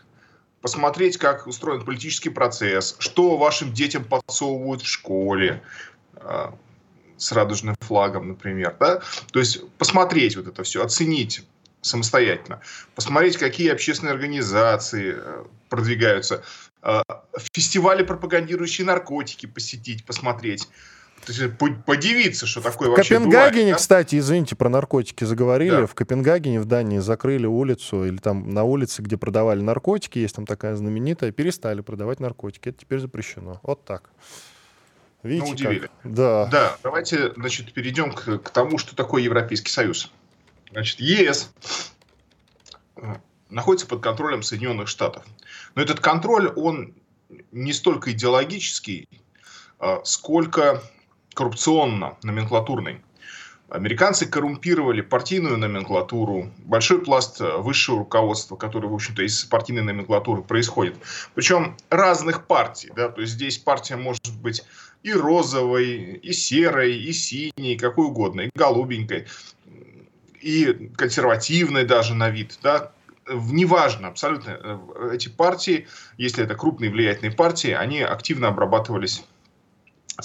[0.61, 5.63] Посмотреть, как устроен политический процесс, что вашим детям подсовывают в школе
[6.15, 6.51] э,
[7.17, 8.75] с радужным флагом, например.
[8.79, 9.01] Да?
[9.31, 11.43] То есть посмотреть вот это все, оценить
[11.81, 12.61] самостоятельно.
[12.95, 16.43] Посмотреть, какие общественные организации э, продвигаются.
[16.83, 17.01] Э,
[17.53, 20.67] фестивали, пропагандирующие наркотики, посетить, посмотреть.
[21.27, 23.77] Есть подивиться, что такое в вообще Копенгагене, бывает, да?
[23.77, 25.81] кстати, извините, про наркотики заговорили.
[25.81, 25.87] Да.
[25.87, 30.45] В Копенгагене, в Дании, закрыли улицу, или там на улице, где продавали наркотики, есть там
[30.45, 32.69] такая знаменитая, перестали продавать наркотики.
[32.69, 33.59] Это теперь запрещено.
[33.63, 34.09] Вот так.
[35.23, 35.79] Видите, ну, удивили.
[35.79, 35.91] Как?
[36.03, 36.45] Да.
[36.47, 40.11] Да, давайте, значит, перейдем к, к тому, что такое Европейский Союз.
[40.71, 41.53] Значит, ЕС
[42.95, 43.15] э,
[43.49, 45.23] находится под контролем Соединенных Штатов.
[45.75, 46.95] Но этот контроль, он
[47.51, 49.07] не столько идеологический,
[49.79, 50.81] а сколько
[51.33, 53.01] коррупционно-номенклатурный.
[53.71, 60.41] Американцы коррумпировали партийную номенклатуру, большой пласт э, высшего руководства, который, в общем-то, из партийной номенклатуры
[60.41, 60.97] происходит.
[61.35, 62.91] Причем разных партий.
[62.93, 63.07] Да?
[63.07, 64.65] То есть здесь партия может быть
[65.03, 69.27] и розовой, и серой, и синей, какой угодно, и голубенькой,
[70.41, 72.59] и консервативной даже на вид.
[72.61, 72.91] Да?
[73.29, 74.59] Неважно, абсолютно.
[74.61, 79.23] Э, эти партии, если это крупные влиятельные партии, они активно обрабатывались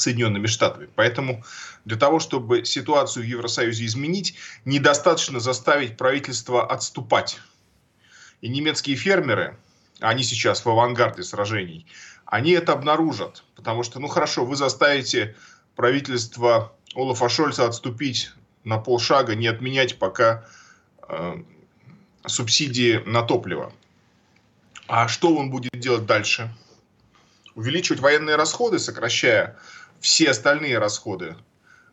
[0.00, 0.88] Соединенными Штатами.
[0.94, 1.44] Поэтому
[1.84, 7.38] для того, чтобы ситуацию в Евросоюзе изменить, недостаточно заставить правительство отступать.
[8.40, 9.56] И немецкие фермеры,
[10.00, 11.86] они сейчас в авангарде сражений,
[12.26, 13.44] они это обнаружат.
[13.54, 15.36] Потому что, ну хорошо, вы заставите
[15.74, 18.32] правительство Олафа Шольца отступить
[18.64, 20.44] на полшага, не отменять пока
[21.08, 21.36] э,
[22.26, 23.72] субсидии на топливо.
[24.88, 26.52] А что он будет делать дальше?
[27.54, 29.56] Увеличивать военные расходы, сокращая
[30.00, 31.36] все остальные расходы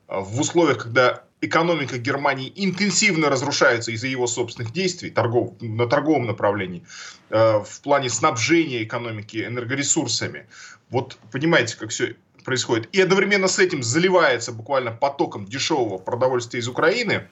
[0.08, 6.26] а, в условиях, когда экономика Германии интенсивно разрушается из-за его собственных действий торгов, на торговом
[6.26, 6.86] направлении,
[7.30, 10.48] э, в плане снабжения экономики энергоресурсами.
[10.90, 12.90] Вот понимаете, как все происходит.
[12.94, 17.28] И одновременно с этим заливается буквально потоком дешевого продовольствия из Украины.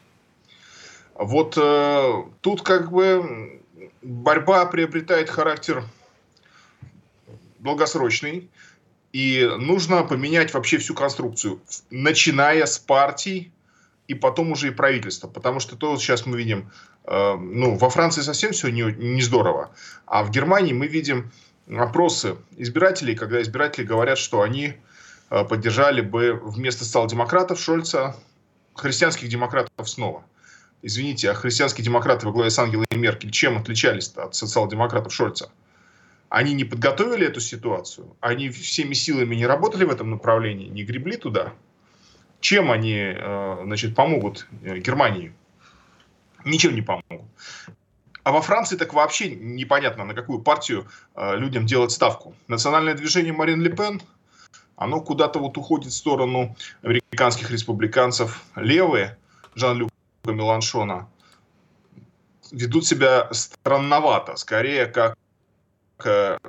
[1.15, 3.61] Вот э, тут как бы
[4.01, 5.83] борьба приобретает характер
[7.59, 8.49] долгосрочный.
[9.13, 13.51] И нужно поменять вообще всю конструкцию, начиная с партий
[14.07, 15.27] и потом уже и правительства.
[15.27, 16.71] Потому что то сейчас мы видим,
[17.05, 19.71] э, ну, во Франции совсем все не, не здорово,
[20.05, 21.31] а в Германии мы видим
[21.67, 24.73] опросы избирателей, когда избиратели говорят, что они
[25.29, 28.15] э, поддержали бы вместо социал-демократов Шольца
[28.75, 30.23] христианских демократов снова.
[30.81, 35.51] Извините, а христианские демократы во главе с Ангелой Меркель чем отличались от социал-демократов Шольца?
[36.31, 41.17] Они не подготовили эту ситуацию, они всеми силами не работали в этом направлении, не гребли
[41.17, 41.51] туда.
[42.39, 45.33] Чем они э, значит, помогут э, Германии?
[46.45, 47.27] Ничем не помогут.
[48.23, 52.33] А во Франции так вообще непонятно, на какую партию э, людям делать ставку.
[52.47, 54.01] Национальное движение Марин Ле Пен,
[54.77, 58.41] оно куда-то вот уходит в сторону американских республиканцев.
[58.55, 59.17] Левые,
[59.55, 59.91] Жан-Люка
[60.23, 61.09] Меланшона,
[62.53, 65.17] ведут себя странновато, скорее как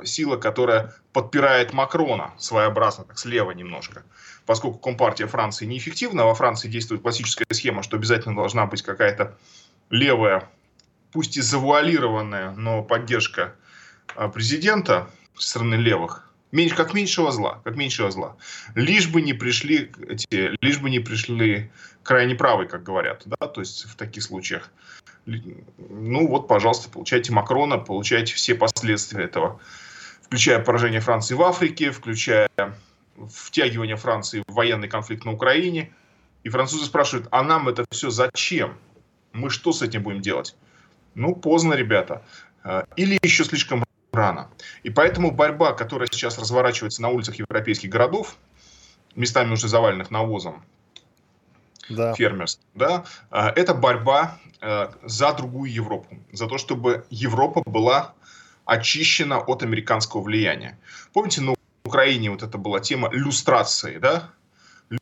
[0.04, 4.04] сила, которая подпирает Макрона своеобразно, так слева немножко.
[4.46, 9.36] Поскольку Компартия Франции неэффективна, во Франции действует классическая схема, что обязательно должна быть какая-то
[9.90, 10.48] левая,
[11.12, 13.54] пусть и завуалированная, но поддержка
[14.16, 18.36] э, президента со стороны левых, меньше, как меньшего зла, как меньшего зла.
[18.74, 21.70] Лишь бы не пришли эти, лишь бы не пришли
[22.02, 24.70] крайне правые, как говорят, да, то есть в таких случаях
[25.24, 29.60] ну вот, пожалуйста, получайте Макрона, получайте все последствия этого,
[30.22, 32.48] включая поражение Франции в Африке, включая
[33.30, 35.92] втягивание Франции в военный конфликт на Украине.
[36.42, 38.76] И французы спрашивают, а нам это все зачем?
[39.32, 40.56] Мы что с этим будем делать?
[41.14, 42.24] Ну, поздно, ребята.
[42.64, 44.51] А, или еще слишком рано.
[44.83, 48.37] И поэтому борьба, которая сейчас разворачивается на улицах европейских городов,
[49.16, 50.62] местами уже заваленных навозом,
[51.88, 52.14] да.
[52.14, 54.38] фермерства, да, это борьба
[55.03, 58.14] за другую Европу, за то, чтобы Европа была
[58.64, 60.79] очищена от американского влияния.
[61.12, 64.31] Помните, на Украине вот это была тема люстрации, да?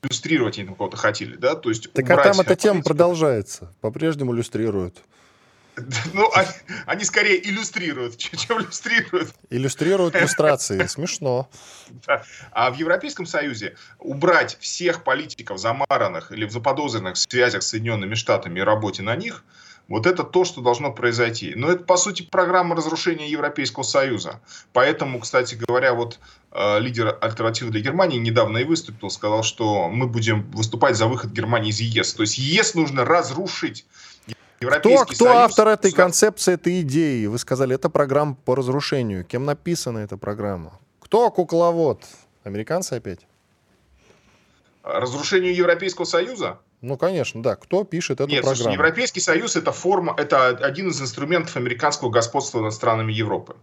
[0.03, 1.57] Люстрировать они там кого-то хотели, да?
[1.57, 5.03] То есть так а там эта тема продолжается, по-прежнему люстрируют.
[6.12, 6.48] Ну, они,
[6.87, 9.35] они скорее иллюстрируют, чем иллюстрируют.
[9.50, 10.87] Иллюстрируют иллюстрации.
[10.87, 11.48] Смешно.
[12.06, 12.22] Да.
[12.52, 18.61] А в Европейском Союзе убрать всех политиков, замаранных или заподозренных в связях с Соединенными Штатами
[18.61, 19.44] и работе на них–
[19.90, 21.52] вот это то, что должно произойти.
[21.56, 24.40] Но это, по сути, программа разрушения Европейского Союза.
[24.72, 26.20] Поэтому, кстати говоря, вот
[26.52, 31.33] э, лидер альтернативы для Германии недавно и выступил, сказал, что мы будем выступать за выход
[31.33, 32.14] Германии из ЕС.
[32.14, 33.85] То есть ЕС нужно разрушить.
[34.61, 37.25] Европейский кто, кто Союз, автор этой концепции, этой идеи?
[37.25, 39.25] Вы сказали, это программа по разрушению.
[39.25, 40.79] Кем написана эта программа?
[41.01, 42.05] Кто кукловод?
[42.44, 43.20] Американцы опять?
[44.83, 46.59] Разрушению Европейского Союза?
[46.83, 47.57] Ну, конечно, да.
[47.57, 48.57] Кто пишет эту Нет, программу?
[48.57, 53.57] Слушай, Европейский Союз это форма, это один из инструментов американского господства над странами Европы.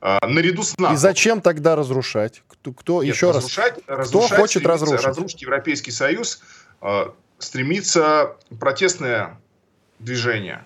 [0.00, 0.94] А, наряду с НАТО.
[0.94, 2.42] И зачем тогда разрушать?
[2.46, 3.98] Кто, кто Нет, еще разрушать, раз?
[3.98, 5.06] Разрушать, кто хочет разрушить?
[5.06, 6.40] Разрушить Европейский Союз
[6.80, 9.40] а, стремится протестное
[9.98, 10.62] движение.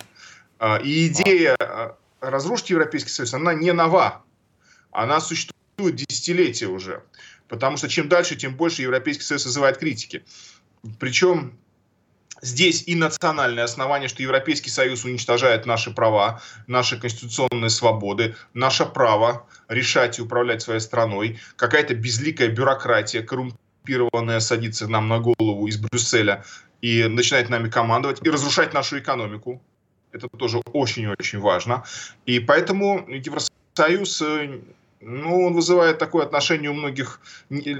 [0.59, 1.57] А, и идея
[2.21, 4.23] разрушить Европейский Союз, она не нова.
[4.91, 7.03] Она существует десятилетия уже.
[7.49, 10.25] Потому что чем дальше, тем больше Европейский Союз вызывает критики.
[10.99, 11.57] Причем
[12.43, 19.47] здесь и национальное основание, что Европейский Союз уничтожает наши права, наши конституционные свободы, наше право
[19.69, 26.45] решать и управлять своей страной, какая-то безликая бюрократия, коррумпированная садится нам на голову из Брюсселя
[26.81, 29.62] и начинает нами командовать и разрушать нашу экономику.
[30.12, 31.85] Это тоже очень-очень важно.
[32.27, 34.61] И поэтому Евросоюз э,
[35.01, 37.21] ну, он вызывает такое отношение у многих,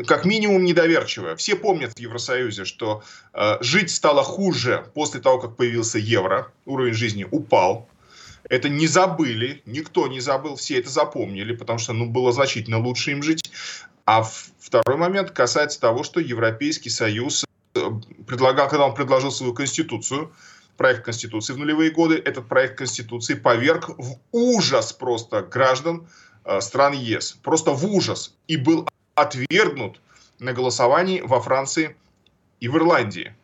[0.07, 1.37] как минимум, недоверчивое.
[1.37, 6.95] Все помнят в Евросоюзе, что э, жить стало хуже после того, как появился евро, уровень
[6.95, 7.89] жизни упал.
[8.49, 13.11] Это не забыли, никто не забыл, все это запомнили, потому что ну, было значительно лучше
[13.11, 13.51] им жить.
[14.07, 17.45] А второй момент касается того, что Европейский Союз
[18.27, 20.33] предлагал, когда он предложил свою конституцию,
[20.77, 26.07] проект Конституции в нулевые годы, этот проект Конституции поверг в ужас просто граждан,
[26.49, 27.39] Э, стран ЕС.
[27.43, 28.35] Просто в ужас.
[28.47, 30.01] И был отвергнут
[30.39, 31.95] на голосовании во Франции
[32.59, 33.35] и в Ирландии.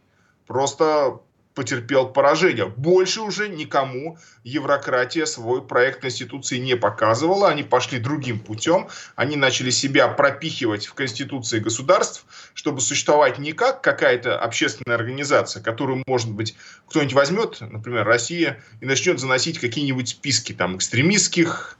[0.46, 1.20] Просто
[1.54, 2.66] потерпел поражение.
[2.66, 7.48] Больше уже никому еврократия свой проект Конституции не показывала.
[7.48, 8.88] Они пошли другим путем.
[9.14, 16.02] Они начали себя пропихивать в Конституции государств, чтобы существовать не как какая-то общественная организация, которую,
[16.06, 16.56] может быть,
[16.88, 21.78] кто-нибудь возьмет, например, Россия, и начнет заносить какие-нибудь списки там экстремистских,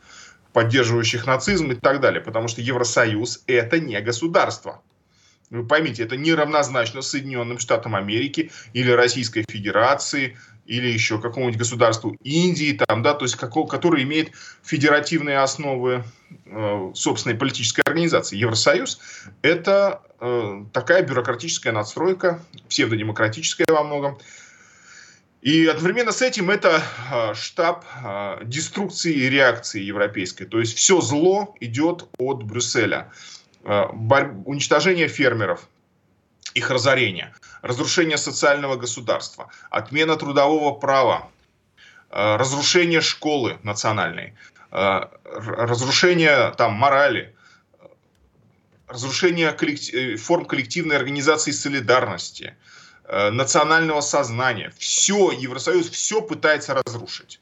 [0.53, 2.21] поддерживающих нацизм и так далее.
[2.21, 4.81] Потому что Евросоюз– это не государство.
[5.51, 12.17] Вы поймите, это не равнозначно Соединенным Штатам Америки или Российской Федерации или еще какому-нибудь государству
[12.23, 14.31] Индии, там, да, то есть какого, который имеет
[14.63, 16.05] федеративные основы
[16.47, 18.37] э, собственной политической организации.
[18.37, 18.99] Евросоюз–
[19.43, 24.19] это э, такая бюрократическая надстройка, псевдодемократическая во многом,
[25.45, 30.47] и одновременно с этим это а, штаб а, деструкции и реакции европейской.
[30.47, 33.13] То есть все зло идет от Брюсселя.
[33.65, 33.87] А,
[34.45, 35.69] уничтожение фермеров,
[36.55, 41.29] их разорение, разрушение социального государства, отмена трудового права,
[42.11, 44.35] разрушение школы национальной,
[44.71, 47.35] разрушение там морали,
[48.87, 52.55] разрушение коллектив, э, форм коллективной организации солидарности–
[53.07, 54.73] Э, национального сознания.
[54.79, 57.39] Все, Евросоюз все пытается разрушить.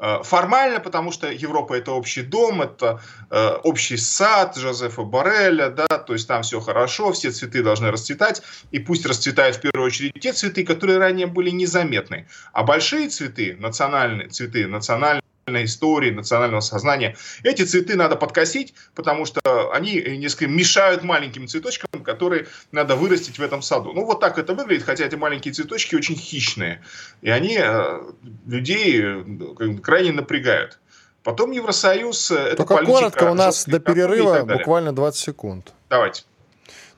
[0.00, 5.86] Э, формально, потому что Европа это общий дом, это э, общий сад Жозефа Барреля, да,
[5.86, 10.12] то есть там все хорошо, все цветы должны расцветать, и пусть расцветают в первую очередь
[10.20, 15.22] те цветы, которые ранее были незаметны, а большие цветы, национальные цветы, национальные
[15.64, 17.16] истории, национального сознания.
[17.42, 23.42] Эти цветы надо подкосить, потому что они несколько мешают маленьким цветочкам, которые надо вырастить в
[23.42, 23.92] этом саду.
[23.92, 26.82] Ну, вот так это выглядит, хотя эти маленькие цветочки очень хищные.
[27.22, 28.00] И они э,
[28.46, 30.78] людей э, крайне напрягают.
[31.22, 32.30] Потом Евросоюз...
[32.30, 35.72] Э, Только это коротко, у нас до перерыва буквально 20 секунд.
[35.90, 36.22] Давайте.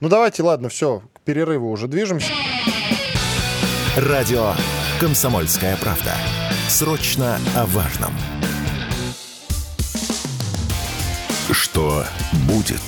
[0.01, 2.33] Ну, давайте, ладно, все, к перерыву уже движемся.
[3.97, 4.55] Радио
[4.99, 6.15] «Комсомольская правда».
[6.69, 8.13] Срочно о важном.
[11.53, 12.05] Что
[12.47, 12.81] будет?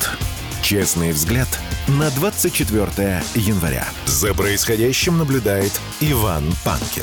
[0.62, 1.48] Честный взгляд
[1.88, 2.86] на 24
[3.34, 3.84] января.
[4.06, 7.02] За происходящим наблюдает Иван Панкин.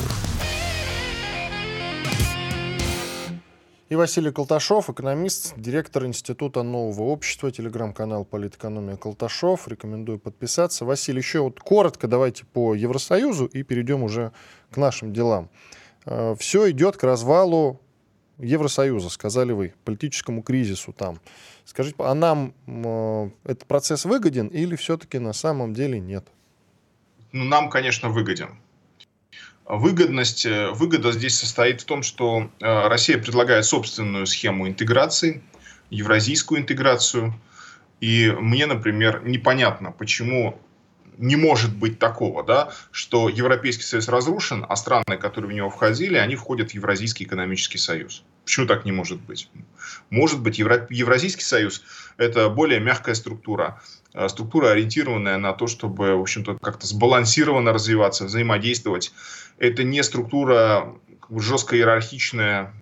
[3.90, 9.68] И Василий Колташов, экономист, директор Института нового общества, телеграм-канал «Политэкономия Колташов».
[9.68, 10.86] Рекомендую подписаться.
[10.86, 14.32] Василий, еще вот коротко давайте по Евросоюзу и перейдем уже
[14.70, 15.50] к нашим делам.
[16.06, 17.82] Э, Все идет к развалу
[18.42, 21.20] Евросоюза, сказали вы, политическому кризису там.
[21.64, 26.26] Скажите, а нам э, этот процесс выгоден или все-таки на самом деле нет?
[27.32, 28.58] Ну, нам, конечно, выгоден.
[29.66, 35.42] Выгодность, э, выгода здесь состоит в том, что э, Россия предлагает собственную схему интеграции,
[35.90, 37.34] евразийскую интеграцию.
[38.00, 40.58] И мне, например, непонятно, почему
[41.20, 46.16] не может быть такого, да, что Европейский Союз разрушен, а страны, которые в него входили,
[46.16, 48.24] они входят в Евразийский экономический союз.
[48.44, 49.50] Почему так не может быть?
[50.08, 50.86] Может быть, Евро...
[50.88, 51.82] Евразийский союз–
[52.16, 53.82] это более мягкая структура,
[54.14, 59.12] э, структура, ориентированная на то, чтобы, в общем-то, как-то сбалансированно развиваться, взаимодействовать.
[59.58, 60.94] Это не структура
[61.30, 62.72] жестко иерархичная,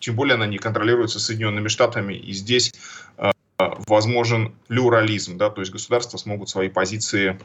[0.00, 2.72] тем более она не контролируется Соединенными Штатами, и здесь
[3.18, 3.31] э,
[3.86, 7.38] возможен плюрализм, да, то есть государства смогут свои позиции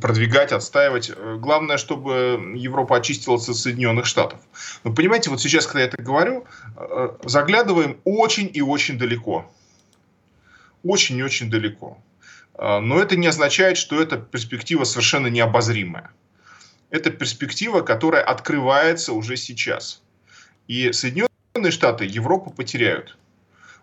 [0.00, 1.12] продвигать, отстаивать.
[1.38, 4.40] Главное, чтобы Европа очистилась от Соединенных Штатов.
[4.82, 6.44] Но понимаете, вот сейчас, когда я это говорю,
[6.76, 9.50] э, заглядываем очень и очень далеко.
[10.82, 11.98] Очень и очень далеко.
[12.54, 16.10] Э, но это не означает, что эта перспектива совершенно необозримая.
[16.90, 20.02] Это перспектива, которая открывается уже сейчас.
[20.68, 23.16] И Соединенные Штаты Европу потеряют.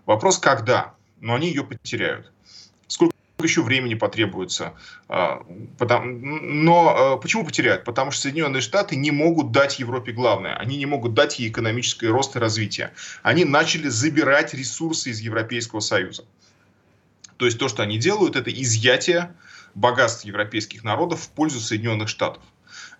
[0.05, 0.93] Вопрос, когда?
[1.21, 2.31] Но они ее потеряют
[3.43, 4.73] еще времени потребуется.
[5.07, 5.43] А,
[5.79, 7.83] но а, почему потеряют?
[7.83, 10.55] Потому что Соединенные Штаты не могут дать Европе главное.
[10.55, 12.93] Они не могут дать ей экономическое рост и развитие.
[13.23, 16.25] Они начали забирать ресурсы из Европейского Союза.
[17.37, 19.33] То есть то, что они делают, это изъятие
[19.73, 22.43] богатств европейских народов в пользу Соединенных Штатов.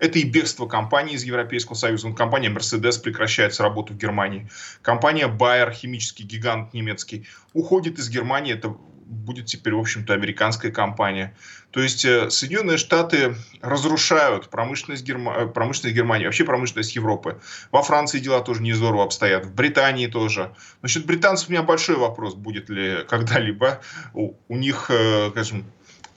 [0.02, 2.12] Это и бегство компаний из Европейского Союза.
[2.12, 4.50] Компания Mercedes прекращает работу в Германии.
[4.82, 8.52] Компания Bayer, химический гигант немецкий, уходит из Германии.
[8.52, 11.36] Это будет теперь, в общем-то, американская компания.
[11.70, 15.34] То есть э, Соединенные Штаты разрушают промышленность, Герма...
[15.34, 17.40] Э, промышленность Германии, вообще промышленность Европы.
[17.72, 20.56] Во Франции дела тоже не здорово обстоят, в Британии тоже.
[20.82, 23.82] Насчет британцев у меня большой вопрос, будет ли когда-либо
[24.14, 25.66] у, у них, э, скажем,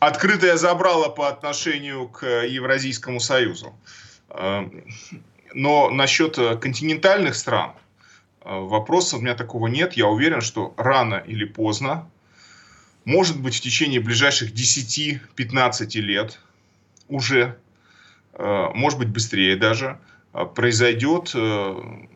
[0.07, 3.75] открытое забрало по отношению к Евразийскому Союзу.
[5.55, 7.73] Но насчет континентальных стран
[8.43, 9.95] вопросов у меня такого нет.
[9.95, 12.09] Я уверен, что рано или поздно
[13.05, 16.41] может быть, в течение ближайших 10-15 лет
[17.09, 17.59] уже,
[18.33, 19.99] э, может быть, быстрее даже,
[20.33, 22.07] э, произойдет э,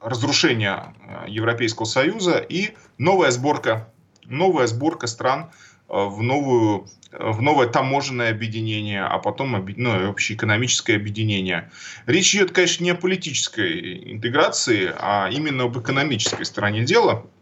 [0.00, 0.94] разрушение
[1.26, 3.92] Европейского Союза и новая сборка,
[4.24, 5.50] новая сборка стран
[5.88, 11.70] в, новую, в новое таможенное объединение, а потом ну, общеэкономическое объединение.
[12.06, 17.26] Речь идет, конечно, не о политической интеграции, а именно об экономической стороне дела–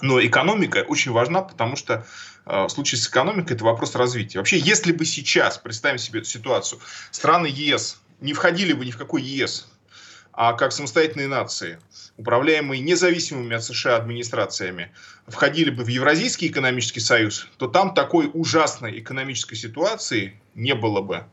[0.00, 2.06] но экономика очень важна, потому что
[2.46, 4.38] э, в случае с экономикой это вопрос развития.
[4.38, 8.98] Вообще, если бы сейчас, представим себе эту ситуацию, страны ЕС не входили бы ни в
[8.98, 9.68] какой ЕС,
[10.36, 11.78] а как самостоятельные нации,
[12.16, 14.92] управляемые независимыми от США администрациями,
[15.26, 21.24] входили бы в Евразийский экономический союз, то там такой ужасной экономической ситуации не было бы.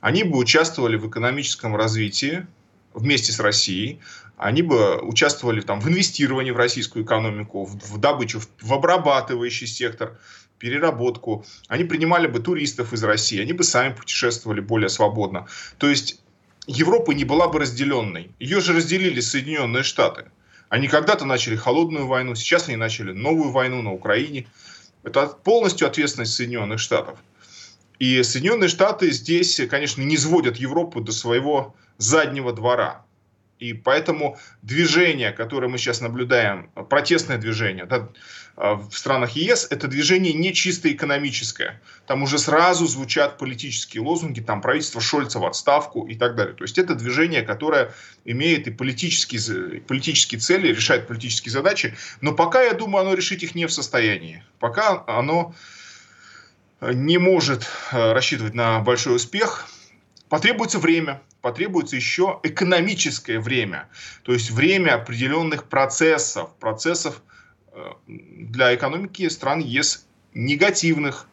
[0.00, 2.46] Они бы участвовали в экономическом развитии
[2.94, 4.00] вместе с Россией,
[4.36, 9.66] они бы участвовали там, в инвестировании в российскую экономику, в, в добычу, в, в обрабатывающий
[9.66, 10.18] сектор,
[10.58, 11.44] переработку.
[11.68, 15.46] Они принимали бы туристов из России, они бы сами путешествовали более свободно.
[15.78, 16.20] То есть
[16.66, 18.30] Европа не была бы разделенной.
[18.40, 20.26] Ее же разделили Соединенные Штаты.
[20.68, 24.48] Они когда-то начали холодную войну, сейчас они начали новую войну на Украине.
[25.04, 27.18] Это полностью ответственность Соединенных Штатов.
[28.00, 33.05] И Соединенные Штаты здесь, конечно, не сводят Европу до своего заднего двора.
[33.58, 38.08] И поэтому движение, которое мы сейчас наблюдаем, протестное движение да,
[38.56, 41.80] а, в странах ЕС, это движение не чисто экономическое.
[42.06, 46.54] Там уже сразу звучат политические лозунги, там правительство Шольца в отставку и так далее.
[46.54, 47.94] То есть это движение, которое
[48.24, 53.54] имеет и политические, политические цели, решает политические задачи, но пока, я думаю, оно решить их
[53.54, 54.42] не в состоянии.
[54.58, 55.54] Пока оно
[56.80, 59.66] не может э, рассчитывать на большой успех,
[60.28, 63.88] потребуется время, потребуется еще экономическое время,
[64.22, 67.22] то есть время определенных процессов, процессов
[67.72, 71.28] э, для экономики стран ЕС негативных.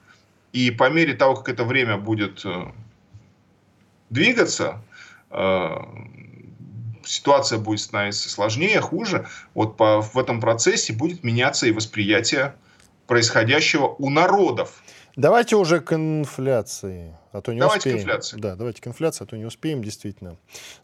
[0.52, 2.72] И по мере того, как это время будет э,
[4.10, 4.84] двигаться,
[5.32, 5.70] э,
[7.04, 9.28] ситуация будет становиться сложнее, хуже.
[9.54, 12.56] Вот по, в этом процессе будет меняться и восприятие
[13.08, 14.84] происходящего у народов.
[15.16, 17.98] Давайте уже к инфляции, а то не давайте успеем.
[17.98, 18.40] К инфляции.
[18.40, 20.38] Да, давайте к инфляции, а то не успеем, действительно.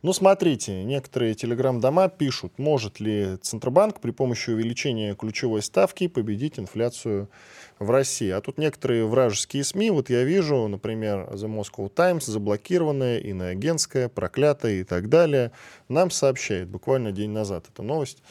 [0.04, 7.28] Ну, смотрите, некоторые телеграм-дома пишут, может ли Центробанк при помощи увеличения ключевой ставки победить инфляцию
[7.80, 8.30] в России.
[8.30, 14.82] А тут некоторые вражеские СМИ, вот я вижу, например, The Moscow Times, заблокированная, иноагентская, проклятая
[14.82, 15.52] и так далее,
[15.88, 18.22] нам сообщает буквально день назад эта новость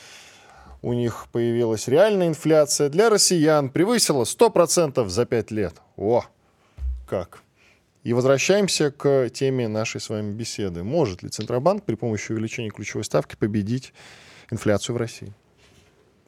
[0.83, 5.75] у них появилась реальная инфляция для россиян превысила 100% за 5 лет.
[5.97, 6.25] О,
[7.07, 7.43] как.
[8.05, 10.85] И возвращаемся к теме нашей с вами беседы.
[10.85, 13.93] Может ли Центробанк при помощи увеличения ключевой ставки победить
[14.51, 15.33] инфляцию в России?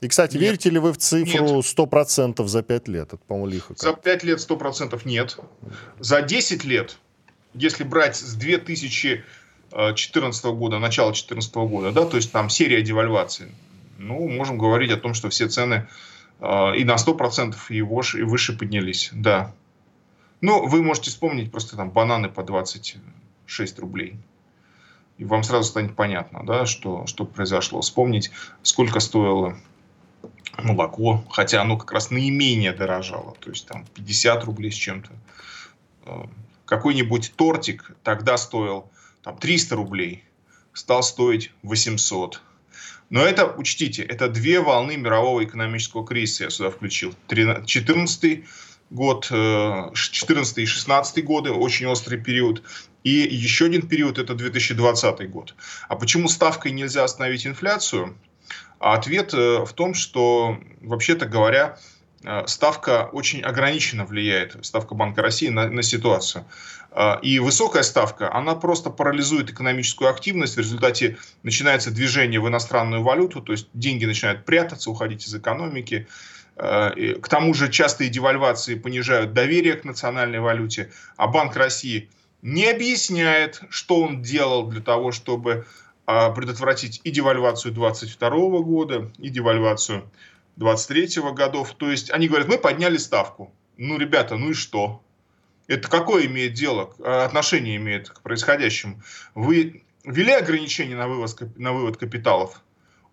[0.01, 0.43] И, кстати, нет.
[0.43, 1.65] верите ли вы в цифру нет.
[1.65, 3.13] 100% за 5 лет?
[3.13, 3.75] Это, по-моему, лихо.
[3.77, 5.39] За 5 лет 100% нет.
[5.99, 6.97] За 10 лет,
[7.55, 13.49] если брать с 2014 года, начала 2014 года, да, то есть там серия девальваций,
[14.01, 15.89] ну, можем говорить о том, что все цены
[16.41, 19.55] э, и на 100% и, и выше поднялись, да.
[20.41, 24.17] Ну, вы можете вспомнить просто там бананы по 26 рублей.
[25.19, 27.83] И вам сразу станет понятно, да, что, что произошло.
[27.83, 28.31] Вспомнить,
[28.63, 29.59] сколько стоило
[30.57, 35.11] молоко, хотя оно как раз наименее дорожало, то есть там 50 рублей с чем-то.
[36.07, 36.25] Э,
[36.65, 38.91] какой-нибудь тортик тогда стоил
[39.23, 40.25] там 300 рублей,
[40.73, 42.41] стал стоить 800.
[43.11, 47.13] Но это, учтите, это две волны мирового экономического кризиса я сюда включил.
[47.29, 48.45] 14
[48.91, 52.63] год, 14 э, и 16 годы, очень острый период.
[53.03, 55.55] И еще один период, это 2020 год.
[55.89, 58.17] А почему ставкой нельзя остановить инфляцию?
[58.79, 61.79] А ответ э, в том, что, вообще-то говоря,
[62.23, 66.45] э, ставка очень ограниченно влияет, ставка Банка России на, на ситуацию.
[66.93, 70.57] А, и высокая ставка, она просто парализует экономическую активность.
[70.57, 76.09] В результате начинается движение в иностранную валюту, то есть деньги начинают прятаться, уходить из экономики.
[76.57, 82.11] А, к тому же частые девальвации понижают доверие к национальной валюте, а Банк России
[82.43, 85.67] не объясняет, что он делал для того, чтобы
[86.07, 88.31] а, предотвратить и девальвацию 22
[88.63, 90.11] года, и девальвацию
[90.57, 91.75] 23 годов.
[91.77, 93.53] То есть они говорят, мы подняли ставку.
[93.77, 95.03] Ну, ребята, ну и что?
[95.71, 99.01] Это какое имеет дело, э, отношение имеет к происходящему?
[99.37, 102.61] Вы ввели ограничения на, вывоз, на вывод капиталов?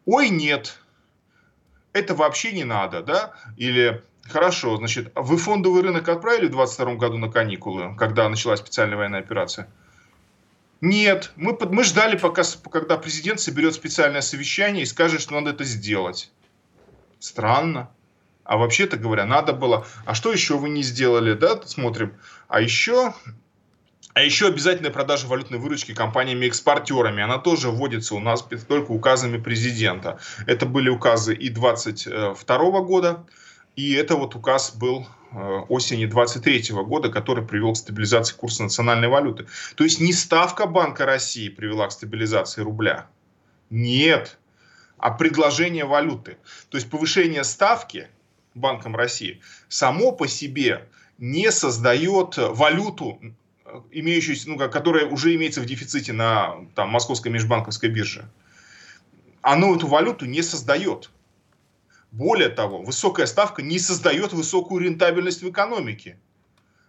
[0.08, 0.80] Ой, нет.
[1.94, 3.34] Это вообще не надо, да?
[3.58, 8.98] Или Хорошо, значит, вы фондовый рынок отправили в 2022 году на каникулы, когда началась специальная
[8.98, 9.70] военная операция?
[10.82, 15.64] Нет, мы, мы ждали, пока, когда президент соберет специальное совещание и скажет, что надо это
[15.64, 16.30] сделать.
[17.20, 17.90] Странно.
[18.48, 19.86] А вообще-то говоря, надо было.
[20.06, 21.62] А что еще вы не сделали, да?
[21.66, 22.14] Смотрим.
[22.48, 23.14] А еще
[24.14, 27.22] а еще обязательная продажа валютной выручки компаниями-экспортерами.
[27.22, 30.18] Она тоже вводится у нас только указами президента.
[30.48, 33.26] Это были указы и 22 года,
[33.76, 35.38] и это вот указ был э,
[35.70, 39.46] осени 23 года, который привел к стабилизации курса национальной валюты.
[39.76, 43.08] То есть не ставка Банка России привела к стабилизации рубля.
[43.70, 44.40] Нет.
[44.98, 46.38] А предложение валюты.
[46.70, 48.08] То есть повышение ставки
[48.58, 50.88] Банком России, само по себе
[51.18, 53.20] не создает валюту,
[53.92, 58.30] имеющуюся, ну, которая уже имеется в дефиците на там, московской межбанковской бирже.
[59.42, 61.10] Оно эту валюту не создает.
[62.12, 66.18] Более того, высокая ставка не создает высокую рентабельность в экономике.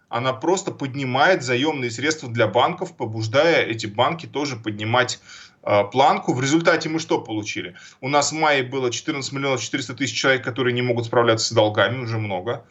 [0.09, 5.19] Она просто поднимает заемные средства для банков, побуждая эти банки тоже поднимать
[5.61, 6.33] Э, планку.
[6.33, 7.75] В результате мы что получили?
[8.01, 11.51] У нас в мае было 14 миллионов 400 тысяч человек, которые не могут справляться с
[11.51, 12.65] долгами, уже много.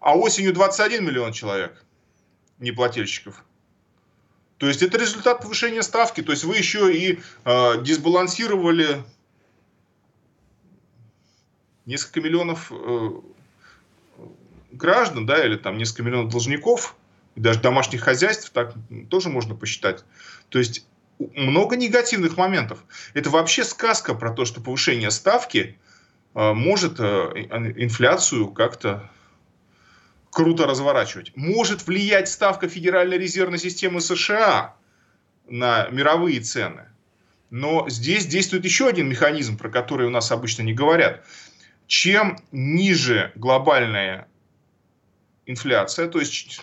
[0.00, 1.84] А осенью 21 миллион человек
[2.58, 3.44] неплательщиков.
[4.58, 6.22] То есть это результат повышения ставки.
[6.22, 9.02] То есть вы еще и э, дисбалансировали
[11.86, 13.10] несколько миллионов э,
[14.70, 16.96] граждан, да, или там несколько миллионов должников,
[17.36, 18.74] даже домашних хозяйств, так
[19.10, 20.04] тоже можно посчитать.
[20.48, 20.86] То есть
[21.18, 22.84] много негативных моментов.
[23.14, 25.78] Это вообще сказка про то, что повышение ставки
[26.34, 27.02] э, может э,
[27.76, 29.10] инфляцию как-то
[30.30, 31.32] круто разворачивать.
[31.34, 34.76] Может влиять ставка Федеральной резервной системы США
[35.48, 36.86] на мировые цены.
[37.50, 41.24] Но здесь действует еще один механизм, про который у нас обычно не говорят.
[41.86, 44.28] Чем ниже глобальная
[45.48, 46.62] инфляция, то есть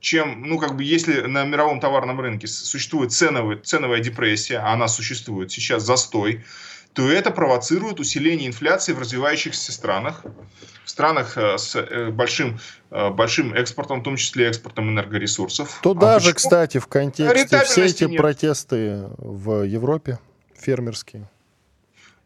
[0.00, 4.88] чем, ну, как бы, если на мировом товарном рынке существует ценовая, ценовая депрессия, а она
[4.88, 6.44] существует сейчас, застой,
[6.92, 10.24] то это провоцирует усиление инфляции в развивающихся странах,
[10.84, 12.58] в странах э, с э, большим,
[12.90, 15.80] э, большим экспортом, в том числе экспортом энергоресурсов.
[15.82, 18.20] Туда а же, кстати, в контексте все эти нет.
[18.20, 20.18] протесты в Европе
[20.56, 21.28] фермерские.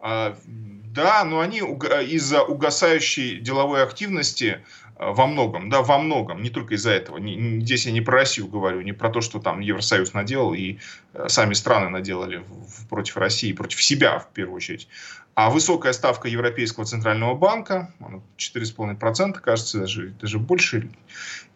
[0.02, 4.60] А, да, но они из-за угасающей деловой активности
[4.96, 7.20] э, во многом, да, во многом, не только из-за этого.
[7.20, 10.78] Здесь я не про Россию говорю, не про то, что там Евросоюз наделал и
[11.14, 12.44] э, сами страны наделали
[12.90, 14.88] против России, против себя в первую очередь.
[15.34, 17.94] А высокая ставка Европейского центрального банка,
[18.36, 20.90] 4,5%, кажется, даже, даже больше.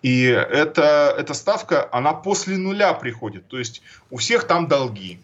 [0.03, 3.49] И это, эта ставка, она после нуля приходит.
[3.49, 5.18] То есть у всех там долги.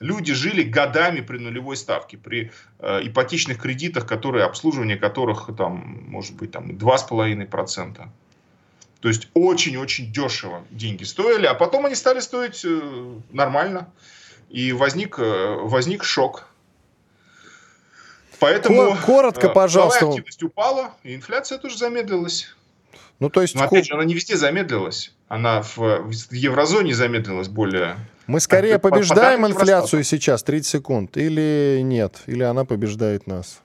[0.00, 6.34] Люди жили годами при нулевой ставке, при э, ипотечных кредитах, которые, обслуживание которых там, может
[6.36, 8.08] быть там 2,5%.
[9.00, 13.90] То есть очень-очень дешево деньги стоили, а потом они стали стоить э, нормально.
[14.48, 16.48] И возник, э, возник шок.
[18.38, 20.06] Поэтому коротко, э, пожалуйста.
[20.06, 22.54] активность упала, и инфляция тоже замедлилась.
[23.20, 23.54] Ну, то есть...
[23.54, 25.12] Но опять же, она не везде замедлилась.
[25.28, 27.96] Она в, в еврозоне замедлилась более...
[28.30, 32.22] Мы скорее по, побеждаем по инфляцию сейчас, 30 секунд, или нет?
[32.26, 33.60] Или она побеждает нас?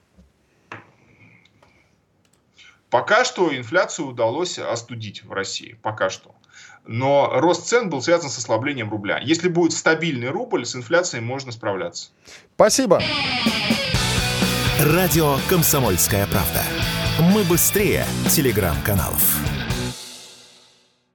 [2.89, 5.77] Пока что инфляцию удалось остудить в России.
[5.83, 6.33] Пока что.
[6.83, 9.19] Но рост цен был связан с ослаблением рубля.
[9.19, 12.09] Если будет стабильный рубль, с инфляцией можно справляться.
[12.55, 13.03] Спасибо.
[14.81, 16.63] Радио «Комсомольская правда».
[17.19, 19.54] Мы быстрее телеграм-каналов.